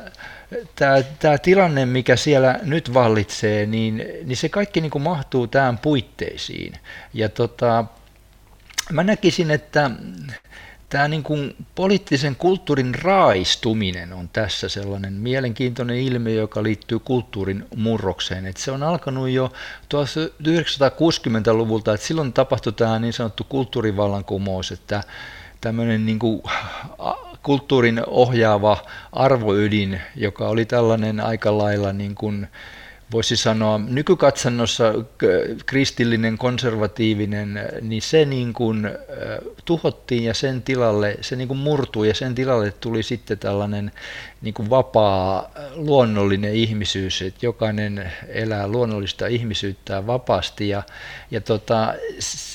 [0.76, 5.78] tämä, tämä tilanne, mikä siellä nyt vallitsee, niin, niin se kaikki niin kuin mahtuu tähän
[5.78, 6.74] puitteisiin.
[7.14, 7.86] Ja tota,
[8.92, 9.92] mä näkisin, että
[10.94, 18.46] tämä niin kuin poliittisen kulttuurin raaistuminen on tässä sellainen mielenkiintoinen ilmiö, joka liittyy kulttuurin murrokseen.
[18.46, 19.52] Et se on alkanut jo
[19.94, 25.04] 1960-luvulta, että silloin tapahtui tämä niin sanottu kulttuurivallankumous, että
[25.62, 26.44] tämmöinen niin kuin
[27.44, 28.78] kulttuurin ohjaava
[29.12, 32.48] arvoydin, joka oli tällainen aika lailla niin kuin,
[33.14, 34.94] voisi sanoa nykykatsannossa
[35.66, 38.90] kristillinen, konservatiivinen, niin se niin kuin
[39.66, 43.92] tuhottiin ja sen tilalle, se niin kuin murtui ja sen tilalle tuli sitten tällainen
[44.42, 50.84] niin kuin vapaa, luonnollinen ihmisyys, että jokainen elää luonnollista ihmisyyttä vapaasti ja,
[51.32, 51.94] ja tota,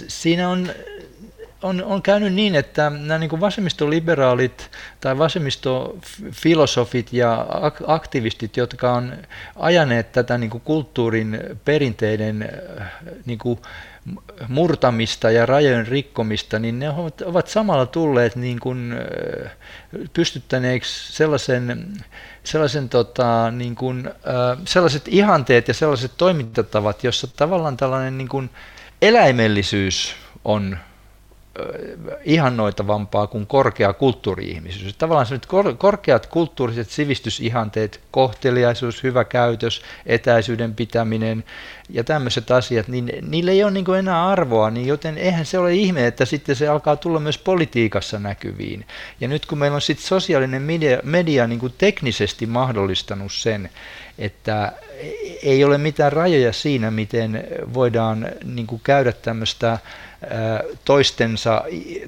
[0.09, 0.68] siinä on
[1.62, 7.46] on, on käynyt niin, että nämä niin kuin vasemmistoliberaalit tai vasemmistofilosofit ja
[7.86, 9.12] aktivistit, jotka on
[9.56, 12.50] ajaneet tätä niin kuin kulttuurin perinteiden
[13.26, 13.59] niin kuin
[14.48, 18.94] murtamista ja rajojen rikkomista, niin ne ovat, ovat samalla tulleet niin kuin
[20.12, 21.92] pystyttäneeksi sellaisen,
[22.44, 24.11] sellaisen tota, niin kuin,
[24.64, 28.50] sellaiset ihanteet ja sellaiset toimintatavat, jossa tavallaan tällainen niin kuin
[29.02, 30.78] eläimellisyys on
[32.24, 34.94] ihannoitavampaa kuin korkea kulttuuri-ihmisyys.
[34.96, 41.44] Tavallaan kor- korkeat kulttuuriset sivistysihanteet, kohteliaisuus, hyvä käytös, etäisyyden pitäminen
[41.90, 45.74] ja tämmöiset asiat, niin niille ei ole niin enää arvoa, niin joten eihän se ole
[45.74, 48.84] ihme, että sitten se alkaa tulla myös politiikassa näkyviin.
[49.20, 53.70] Ja nyt kun meillä on sitten sosiaalinen media, media niin kuin teknisesti mahdollistanut sen,
[54.18, 54.72] että
[55.42, 57.44] ei ole mitään rajoja siinä, miten
[57.74, 59.78] voidaan niin kuin käydä tämmöistä
[60.85, 61.62] toistensa,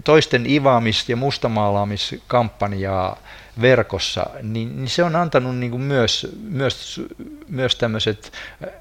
[0.05, 3.17] toisten ivaamis- ja mustamaalaamiskampanjaa
[3.61, 7.01] verkossa, niin, niin se on antanut niin kuin myös, myös,
[7.49, 8.33] myös tämmöiset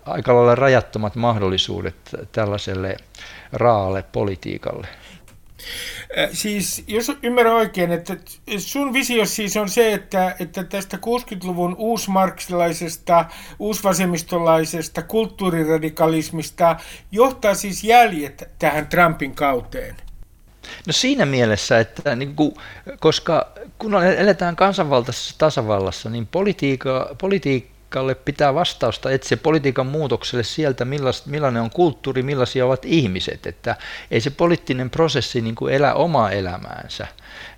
[0.05, 1.95] aika lailla rajattomat mahdollisuudet
[2.31, 2.97] tällaiselle
[3.53, 4.87] raalle politiikalle.
[6.33, 8.17] Siis jos ymmärrän oikein, että
[8.57, 13.25] sun visio siis on se, että, että tästä 60-luvun uusmarksilaisesta,
[13.59, 16.75] uusvasemmistolaisesta kulttuuriradikalismista
[17.11, 19.95] johtaa siis jäljet tähän Trumpin kauteen.
[20.87, 22.53] No siinä mielessä, että niin kuin,
[22.99, 30.85] koska kun eletään kansanvaltaisessa tasavallassa, niin politiikka, politiikka politiikalle pitää vastausta etsiä politiikan muutokselle sieltä,
[31.25, 33.47] millainen on kulttuuri, millaisia ovat ihmiset.
[33.47, 33.75] Että
[34.11, 37.07] ei se poliittinen prosessi niin kuin elä omaa elämäänsä.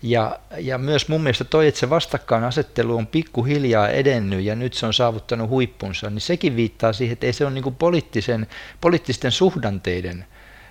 [0.02, 4.86] Ja, ja myös mun mielestä toi, että se vastakkainasettelu on pikkuhiljaa edennyt ja nyt se
[4.86, 8.48] on saavuttanut huippunsa, niin sekin viittaa siihen, että ei se ole niin kuin poliittisen,
[8.82, 10.26] poliittisten suhdanteiden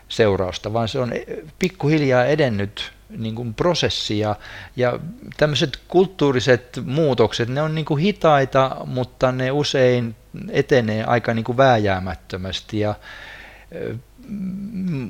[0.09, 1.13] seurausta, vaan se on
[1.59, 4.37] pikkuhiljaa edennyt niin kuin prosessi ja,
[4.77, 4.99] ja
[5.37, 10.17] tämmöiset kulttuuriset muutokset, ne on niin kuin hitaita, mutta ne usein
[10.49, 12.81] etenee aika niin kuin vääjäämättömästi.
[12.81, 12.95] Ja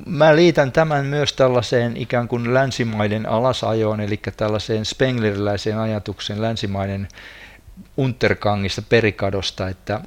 [0.06, 7.08] mä liitän tämän myös tällaiseen ikään kuin länsimaiden alasajoon, eli tällaiseen Spengleriläiseen ajatukseen länsimaiden
[7.96, 10.00] unterkangista, perikadosta, että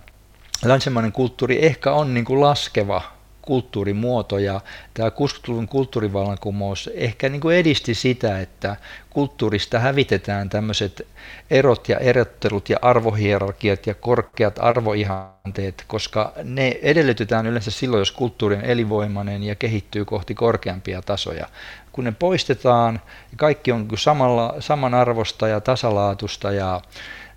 [0.65, 3.12] länsimainen kulttuuri ehkä on niin kuin laskeva
[3.45, 4.61] kulttuurimuoto ja
[4.93, 8.75] tämä 60-luvun kulttuurivallankumous ehkä niin kuin edisti sitä, että
[9.09, 11.07] kulttuurista hävitetään tämmöiset
[11.51, 18.55] erot ja erottelut ja arvohierarkiat ja korkeat arvoihanteet, koska ne edellytetään yleensä silloin, jos kulttuuri
[18.55, 21.47] on elinvoimainen ja kehittyy kohti korkeampia tasoja.
[21.91, 23.01] Kun ne poistetaan,
[23.37, 26.81] kaikki on samalla, samanarvosta ja tasalaatusta ja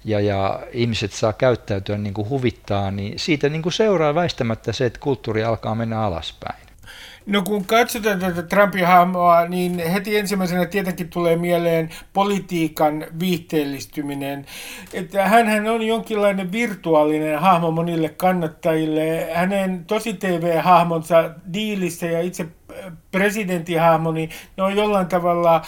[0.07, 4.87] ja, ja ihmiset saa käyttäytyä niin kuin huvittaa, niin siitä niin kuin seuraa väistämättä se,
[4.87, 6.67] että kulttuuri alkaa mennä alaspäin.
[7.27, 14.47] No kun katsotaan tätä Trumpin hahmoa, niin heti ensimmäisenä tietenkin tulee mieleen politiikan viihteellistyminen.
[14.93, 19.29] Että hän on jonkinlainen virtuaalinen hahmo monille kannattajille.
[19.35, 22.47] Hänen tosi TV-hahmonsa diilissä ja itse
[23.11, 25.63] presidenttihahmo, niin ne on jollain tavalla äh,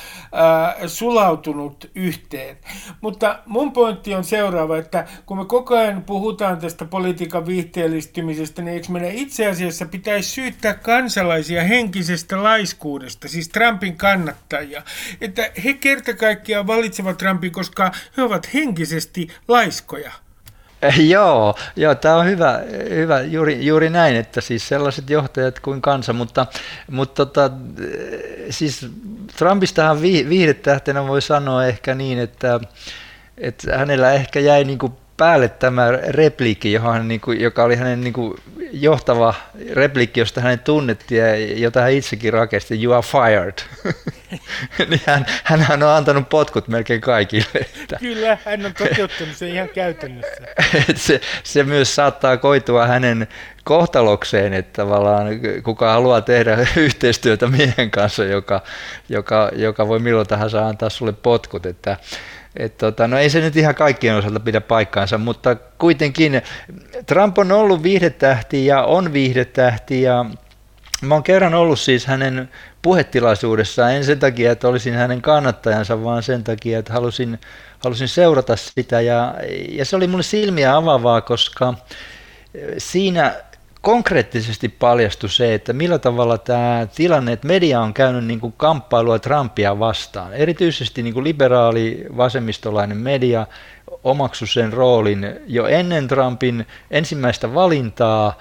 [0.87, 2.57] sulautunut yhteen.
[3.01, 8.75] Mutta mun pointti on seuraava, että kun me koko ajan puhutaan tästä politiikan viihteellistymisestä, niin
[8.75, 14.83] eikö meidän itse asiassa pitäisi syyttää kansalaisia henkisestä laiskuudesta, siis Trumpin kannattajia,
[15.21, 20.13] että he kerta kaikkiaan valitsevat Trumpin, koska he ovat henkisesti laiskoja.
[21.09, 22.61] Joo, joo tämä on hyvä,
[22.91, 26.47] hyvä juuri, juuri näin, että siis sellaiset johtajat kuin kansa, mutta,
[26.91, 27.51] mutta tota,
[28.51, 28.87] siis
[29.37, 32.61] Trumpistahan viihdetähtenä voi sanoa ehkä niin, että,
[33.39, 38.01] että hänellä ehkä jäi niin kuin päälle tämä repliikki, johon, niin kuin, joka oli hänen
[38.01, 38.35] niin kuin,
[38.73, 39.35] johtava
[39.73, 43.55] repliikki, josta hänen tunnettiin ja jota hän itsekin rakensi, you are fired.
[44.91, 47.47] niin hän, hän on antanut potkut melkein kaikille.
[47.55, 47.97] Että.
[48.01, 50.43] Kyllä, hän on toteuttanut sen ihan käytännössä.
[51.07, 53.29] se, se myös saattaa koitua hänen
[53.65, 55.29] kohtalokseen, että tavallaan
[55.63, 58.63] kuka haluaa tehdä yhteistyötä miehen kanssa, joka,
[59.09, 61.67] joka, joka voi milloin tahansa antaa sulle potkut.
[61.67, 61.97] Että,
[62.59, 66.43] et tota, no ei se nyt ihan kaikkien osalta pidä paikkaansa, mutta kuitenkin
[67.07, 70.25] Trump on ollut viihdetähti ja on viihdetähti ja
[71.03, 72.49] mä oon kerran ollut siis hänen
[72.83, 77.41] puhetilaisuudessaan, en sen takia, että olisin hänen kannattajansa, vaan sen takia, että halusin,
[77.85, 79.35] halusin seurata sitä ja,
[79.69, 81.75] ja se oli mulle silmiä avaavaa, koska
[82.79, 83.35] siinä
[83.81, 89.19] konkreettisesti paljastui se, että millä tavalla tämä tilanne, että media on käynyt niin kuin kamppailua
[89.19, 90.35] Trumpia vastaan.
[90.35, 93.47] Erityisesti niin kuin liberaali vasemmistolainen media
[94.05, 98.39] omaksu sen roolin jo ennen Trumpin ensimmäistä valintaa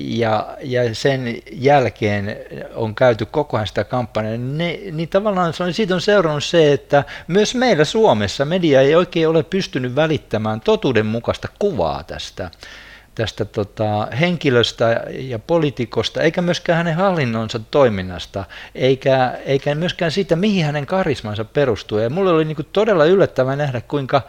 [0.00, 2.36] ja, ja sen jälkeen
[2.74, 6.72] on käyty koko ajan sitä kampanjaa, niin, niin tavallaan se on, siitä on seurannut se,
[6.72, 12.50] että myös meillä Suomessa media ei oikein ole pystynyt välittämään totuudenmukaista kuvaa tästä
[13.14, 18.44] tästä tota, henkilöstä ja poliitikosta, eikä myöskään hänen hallinnonsa toiminnasta,
[18.74, 21.98] eikä, eikä myöskään siitä, mihin hänen karismansa perustuu.
[21.98, 24.22] Ja mulle oli niin kuin todella yllättävää nähdä, kuinka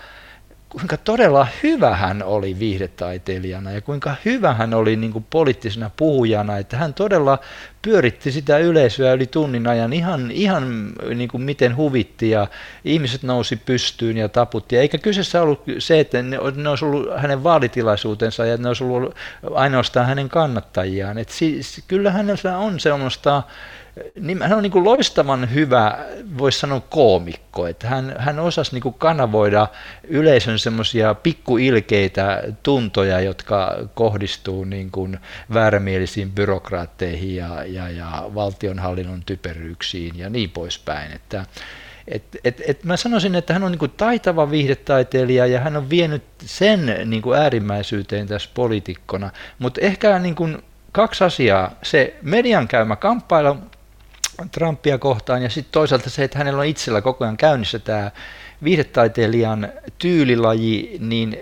[0.75, 6.57] kuinka todella hyvä hän oli viihdetaiteilijana ja kuinka hyvä hän oli niin kuin poliittisena puhujana,
[6.57, 7.39] että hän todella
[7.81, 12.47] pyöritti sitä yleisöä yli tunnin ajan ihan, ihan niin kuin miten huvitti ja
[12.85, 14.77] ihmiset nousi pystyyn ja taputti.
[14.77, 19.15] Eikä kyseessä ollut se, että ne, ne olisi ollut hänen vaalitilaisuutensa ja ne olisi ollut
[19.53, 21.17] ainoastaan hänen kannattajiaan.
[21.17, 23.43] Et siis, kyllä hänellä on semmoista
[24.19, 26.05] niin hän on niin kuin loistavan hyvä,
[26.37, 29.67] voisi sanoa koomikko, että hän, hän osasi niin kuin kanavoida
[30.03, 35.19] yleisön semmoisia pikkuilkeitä tuntoja, jotka kohdistuu niin kuin
[35.53, 41.11] väärämielisiin byrokraatteihin ja, ja, ja valtionhallinnon typeryyksiin ja niin poispäin.
[41.11, 41.45] Että,
[42.07, 46.23] et, et, et mä sanoisin, että hän on niin taitava viihdetaiteilija ja hän on vienyt
[46.45, 49.29] sen niin äärimmäisyyteen tässä poliitikkona,
[49.59, 50.35] mutta ehkä niin
[50.91, 51.71] kaksi asiaa.
[51.83, 53.57] Se median käymä kamppailu
[54.51, 58.11] Trumpia kohtaan ja sitten toisaalta se, että hänellä on itsellä koko ajan käynnissä tämä
[58.63, 61.37] viihdetaiteilijan tyylilaji, niin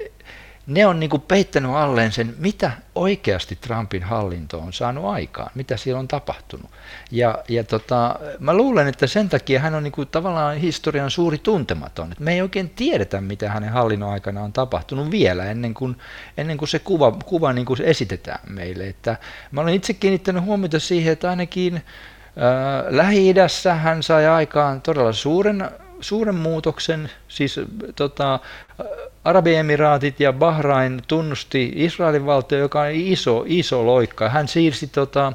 [0.67, 5.99] ne on niinku peittänyt alleen sen, mitä oikeasti Trumpin hallinto on saanut aikaan, mitä siellä
[5.99, 6.71] on tapahtunut.
[7.11, 12.11] Ja, ja tota, mä luulen, että sen takia hän on niinku tavallaan historian suuri tuntematon.
[12.11, 15.97] Et me ei oikein tiedetä, mitä hänen hallinnon aikana on tapahtunut vielä, ennen kuin,
[16.37, 18.87] ennen kuin se kuva, kuva niinku esitetään meille.
[18.87, 19.17] Että
[19.51, 21.81] mä olen itse kiinnittänyt huomiota siihen, että ainakin
[22.89, 25.69] Lähi-idässä hän sai aikaan todella suuren,
[26.01, 27.59] suuren muutoksen, siis
[27.95, 28.39] tota,
[29.23, 34.29] Arabiemiraatit ja Bahrain tunnusti Israelin valtio, joka on iso, iso loikka.
[34.29, 35.33] Hän siirsi tota,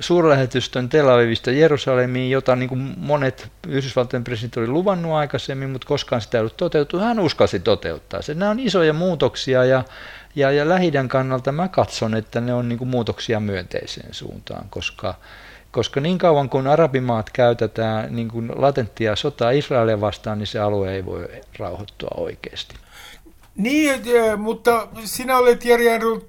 [0.00, 6.22] suurlähetystön Tel Avivista Jerusalemiin, jota niin kuin monet Yhdysvaltojen presidentit oli luvannut aikaisemmin, mutta koskaan
[6.22, 6.98] sitä ei ollut toteutettu.
[6.98, 8.38] Hän uskalsi toteuttaa sen.
[8.38, 9.84] Nämä on isoja muutoksia ja,
[10.36, 15.14] ja, ja lähidän kannalta mä katson, että ne on niin kuin muutoksia myönteiseen suuntaan, koska
[15.72, 20.94] koska niin kauan kuin arabimaat käytetään niin kuin latenttia sotaa Israelia vastaan, niin se alue
[20.94, 22.74] ei voi rauhoittua oikeasti.
[23.56, 24.02] Niin,
[24.36, 25.84] mutta sinä olet Jari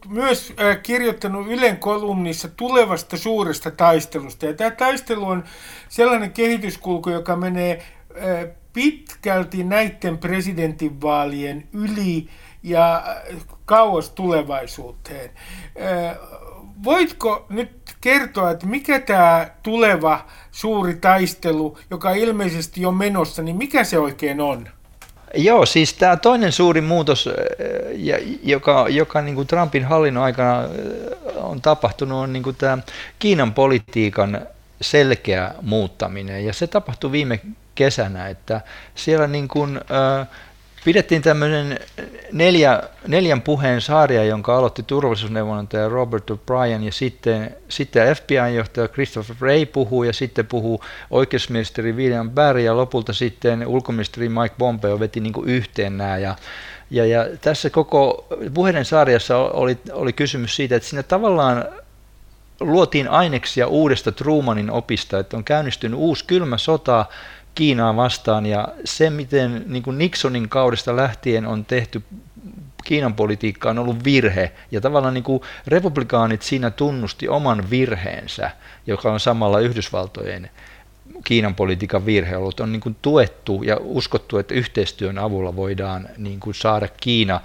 [0.07, 4.45] myös kirjoittanut Ylen kolumnissa tulevasta suuresta taistelusta.
[4.45, 5.43] Ja tämä taistelu on
[5.89, 7.83] sellainen kehityskulku, joka menee
[8.73, 12.27] pitkälti näiden presidentinvaalien yli
[12.63, 13.03] ja
[13.65, 15.31] kauas tulevaisuuteen.
[16.83, 17.71] Voitko nyt
[18.01, 24.41] kertoa, että mikä tämä tuleva suuri taistelu, joka ilmeisesti on menossa, niin mikä se oikein
[24.41, 24.67] on?
[25.35, 27.29] Joo, siis tämä toinen suuri muutos,
[28.43, 30.69] joka, joka niin kuin Trumpin hallinnon aikana
[31.35, 32.77] on tapahtunut, on niin kuin tämä
[33.19, 34.41] Kiinan politiikan
[34.81, 36.45] selkeä muuttaminen.
[36.45, 37.39] Ja se tapahtui viime
[37.75, 38.61] kesänä, että
[38.95, 40.27] siellä niin kuin, äh,
[40.85, 41.79] Pidettiin tämmöinen
[42.31, 49.65] neljä, neljän puheen sarja, jonka aloitti turvallisuusneuvonantaja Robert O'Brien ja sitten, sitten FBI-johtaja Christopher Wray
[49.65, 55.33] puhuu ja sitten puhuu oikeusministeri William Barry ja lopulta sitten ulkoministeri Mike Pompeo veti niin
[55.33, 56.35] kuin yhteen nämä ja
[56.91, 61.65] ja, ja tässä koko puheiden sarjassa oli, oli kysymys siitä, että siinä tavallaan
[62.59, 67.05] luotiin aineksia uudesta Trumanin opista, että on käynnistynyt uusi kylmä sota,
[67.55, 68.45] Kiinaa vastaan.
[68.45, 72.03] Ja se, miten niin kuin Nixonin kaudesta lähtien on tehty
[72.83, 78.51] Kiinan politiikka on ollut virhe, ja tavallaan niin kuin republikaanit siinä tunnusti oman virheensä,
[78.87, 80.49] joka on samalla Yhdysvaltojen
[81.23, 86.39] Kiinan politiikan virhe ollut, on niin kuin tuettu ja uskottu, että yhteistyön avulla voidaan niin
[86.39, 87.41] kuin saada Kiina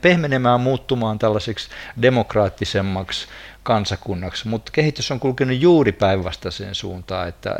[0.00, 1.68] pehmenemään, muuttumaan tällaiseksi
[2.02, 3.28] demokraattisemmaksi
[3.64, 7.56] kansakunnaksi, mutta kehitys on kulkenut juuri päinvastaiseen suuntaan, että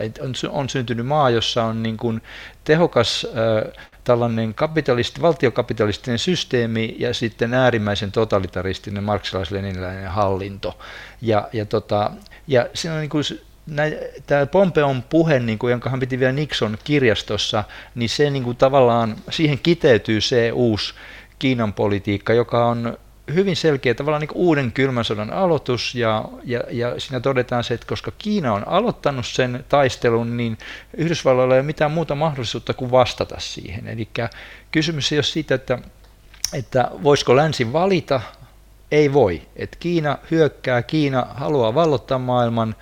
[0.50, 2.22] on, syntynyt maa, jossa on niin kuin
[2.64, 3.26] tehokas
[4.04, 10.78] tällainen kapitalisti, valtiokapitalistinen systeemi ja sitten äärimmäisen totalitaristinen marksalais-leniniläinen hallinto.
[11.22, 12.10] Ja, ja, tota,
[12.46, 13.24] ja siinä on niin kuin
[14.26, 18.56] tämä Pompeon puhe, niin kuin, jonka hän piti vielä Nixon kirjastossa, niin se niin kuin,
[18.56, 20.94] tavallaan, siihen kiteytyy se uusi
[21.38, 22.98] Kiinan politiikka, joka on
[23.34, 27.86] hyvin selkeä tavallaan niin uuden kylmän sodan aloitus ja, ja, ja siinä todetaan se, että
[27.86, 30.58] koska Kiina on aloittanut sen taistelun, niin
[30.96, 33.88] Yhdysvalloilla ei ole mitään muuta mahdollisuutta kuin vastata siihen.
[33.88, 34.08] Eli
[34.72, 35.78] kysymys ei ole siitä, että,
[36.52, 38.20] että voisiko länsi valita,
[38.90, 39.42] ei voi.
[39.56, 42.74] Että Kiina hyökkää, Kiina haluaa vallottaa maailman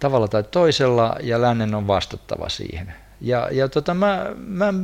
[0.00, 2.94] tavalla tai toisella ja lännen on vastattava siihen.
[3.20, 4.74] Ja, ja tota, mä, mä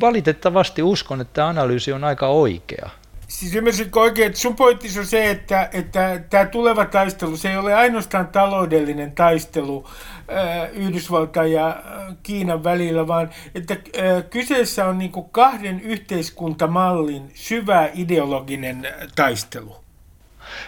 [0.00, 2.90] valitettavasti uskon, että tämä analyysi on aika oikea.
[3.32, 7.56] Siis ymmärsitkö oikein, että sun pointti on se, että, että tämä tuleva taistelu, se ei
[7.56, 14.98] ole ainoastaan taloudellinen taistelu äh, Yhdysvaltain ja äh, Kiinan välillä, vaan että äh, kyseessä on
[14.98, 19.76] niin kahden yhteiskuntamallin syvä ideologinen taistelu.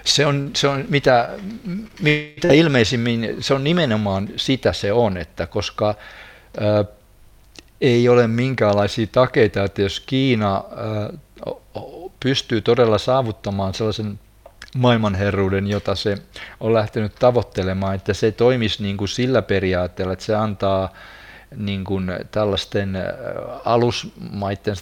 [0.04, 1.28] Se on, se on mitä,
[2.00, 5.94] mitä ilmeisimmin, se on nimenomaan sitä se on, että koska
[7.80, 10.64] ei ole minkäänlaisia takeita, että jos Kiina
[12.24, 14.18] pystyy todella saavuttamaan sellaisen
[14.76, 16.18] maailmanherruuden, jota se
[16.60, 20.92] on lähtenyt tavoittelemaan, että se toimisi niin kuin sillä periaatteella, että se antaa
[21.56, 22.98] niin kuin tällaisten
[23.64, 24.76] alusmaiden,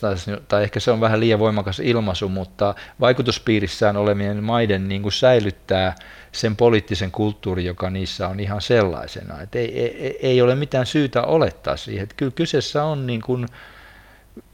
[0.48, 5.94] tai ehkä se on vähän liian voimakas ilmaisu, mutta vaikutuspiirissään olevien maiden niin kuin säilyttää
[6.32, 9.40] sen poliittisen kulttuurin, joka niissä on ihan sellaisena.
[9.40, 12.02] Että ei, ei, ei ole mitään syytä olettaa siihen.
[12.02, 13.46] Että kyllä kyseessä on niin kuin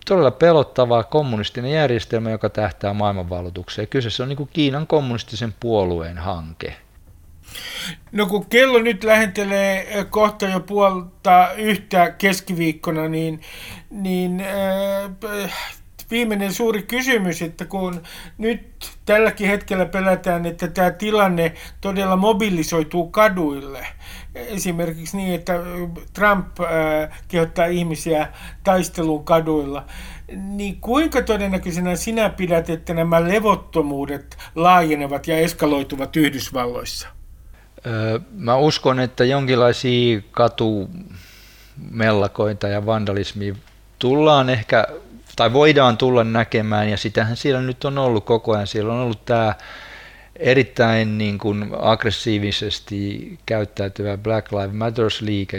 [0.06, 3.88] todella pelottava kommunistinen järjestelmä, joka tähtää maailmanvalloitukseen.
[3.88, 6.76] Kyseessä on niin kuin Kiinan kommunistisen puolueen hanke.
[8.12, 13.40] No kun kello nyt lähentelee kohta jo puolta yhtä keskiviikkona, niin,
[13.90, 15.52] niin äh,
[16.10, 18.02] viimeinen suuri kysymys, että kun
[18.38, 23.86] nyt tälläkin hetkellä pelätään, että tämä tilanne todella mobilisoituu kaduille,
[24.38, 25.54] esimerkiksi niin, että
[26.12, 26.46] Trump
[27.28, 28.28] kehottaa ihmisiä
[28.64, 29.84] taisteluun kaduilla,
[30.36, 37.08] niin kuinka todennäköisenä sinä pidät, että nämä levottomuudet laajenevat ja eskaloituvat Yhdysvalloissa?
[38.30, 43.54] Mä uskon, että jonkinlaisia katumellakoita ja vandalismia
[43.98, 44.86] tullaan ehkä,
[45.36, 48.66] tai voidaan tulla näkemään, ja sitähän siellä nyt on ollut koko ajan.
[48.66, 49.54] Siellä on ollut tämä
[50.38, 55.58] erittäin niin kuin aggressiivisesti käyttäytyvä Black Lives Matters-liike,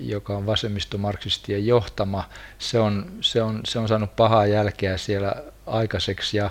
[0.00, 2.24] joka on vasemmistomarksistien johtama.
[2.58, 5.34] Se on, se, on, se on saanut pahaa jälkeä siellä
[5.66, 6.36] aikaiseksi.
[6.36, 6.50] Ja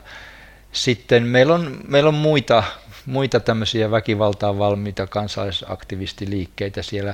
[0.71, 2.63] sitten meillä on, meillä on muita
[3.05, 7.13] muita tämmöisiä väkivaltaan valmiita kansalaisaktivistiliikkeitä siellä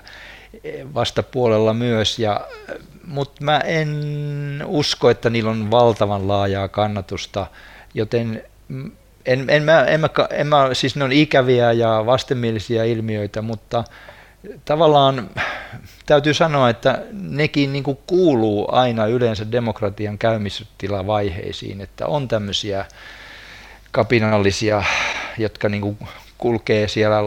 [0.93, 2.47] vastapuolella myös, ja,
[3.05, 7.47] mutta mä en usko, että niillä on valtavan laajaa kannatusta,
[7.93, 8.43] joten
[9.27, 13.83] en, en, mä, en, mä, en mä, siis ne on ikäviä ja vastenmielisiä ilmiöitä, mutta
[14.65, 15.29] tavallaan
[16.05, 22.85] täytyy sanoa, että nekin niin kuin kuuluu aina yleensä demokratian käymistilavaiheisiin, että on tämmöisiä
[23.91, 24.83] kapinallisia,
[25.37, 25.97] jotka niin kuin
[26.37, 27.17] kulkee siellä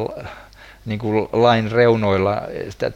[0.91, 2.43] niin kuin lain reunoilla.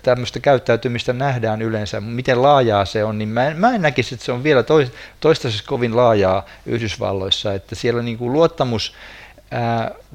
[0.03, 2.01] Tämmöistä käyttäytymistä nähdään yleensä.
[2.01, 4.65] Miten laajaa se on, niin mä en, mä en näkisi, että se on vielä
[5.21, 7.55] toistaiseksi kovin laajaa Yhdysvalloissa.
[7.55, 8.95] Että siellä niin kuin luottamus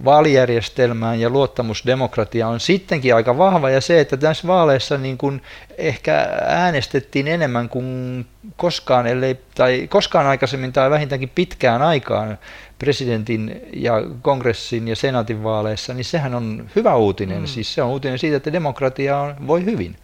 [0.05, 5.41] vaalijärjestelmään ja luottamus demokratiaan on sittenkin aika vahva ja se, että tässä vaaleissa niin kuin
[5.77, 8.25] ehkä äänestettiin enemmän kuin
[8.55, 12.37] koskaan, ellei, tai koskaan aikaisemmin tai vähintäänkin pitkään aikaan
[12.79, 17.39] presidentin ja kongressin ja senaatin vaaleissa, niin sehän on hyvä uutinen.
[17.39, 17.47] Mm.
[17.47, 19.95] Siis se on uutinen siitä, että demokratia on, voi hyvin.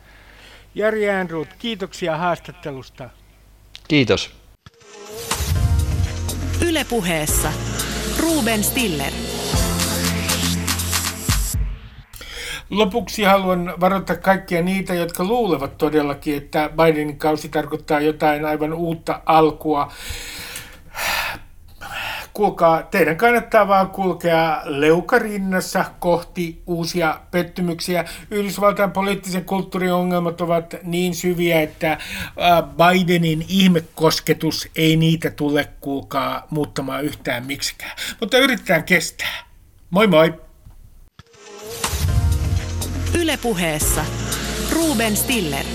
[0.76, 3.10] Jari Andrut, kiitoksia haastattelusta.
[3.88, 4.32] Kiitos.
[6.68, 7.52] Ylepuheessa
[8.26, 9.14] Ruben Stiller.
[12.70, 19.22] Lopuksi haluan varoittaa kaikkia niitä, jotka luulevat todellakin, että Bidenin kausi tarkoittaa jotain aivan uutta
[19.26, 19.92] alkua
[22.36, 28.06] kuulkaa, teidän kannattaa vaan kulkea leukarinnassa kohti uusia pettymyksiä.
[28.32, 31.98] Yhdysvaltain poliittisen kulttuurin ongelmat ovat niin syviä, että
[32.78, 37.98] Bidenin ihmekosketus ei niitä tule, kuulkaa, muuttamaan yhtään miksikään.
[38.20, 39.44] Mutta yritetään kestää.
[39.90, 40.34] Moi moi!
[43.20, 44.06] Ylepuheessa
[44.72, 45.66] Ruben Stiller.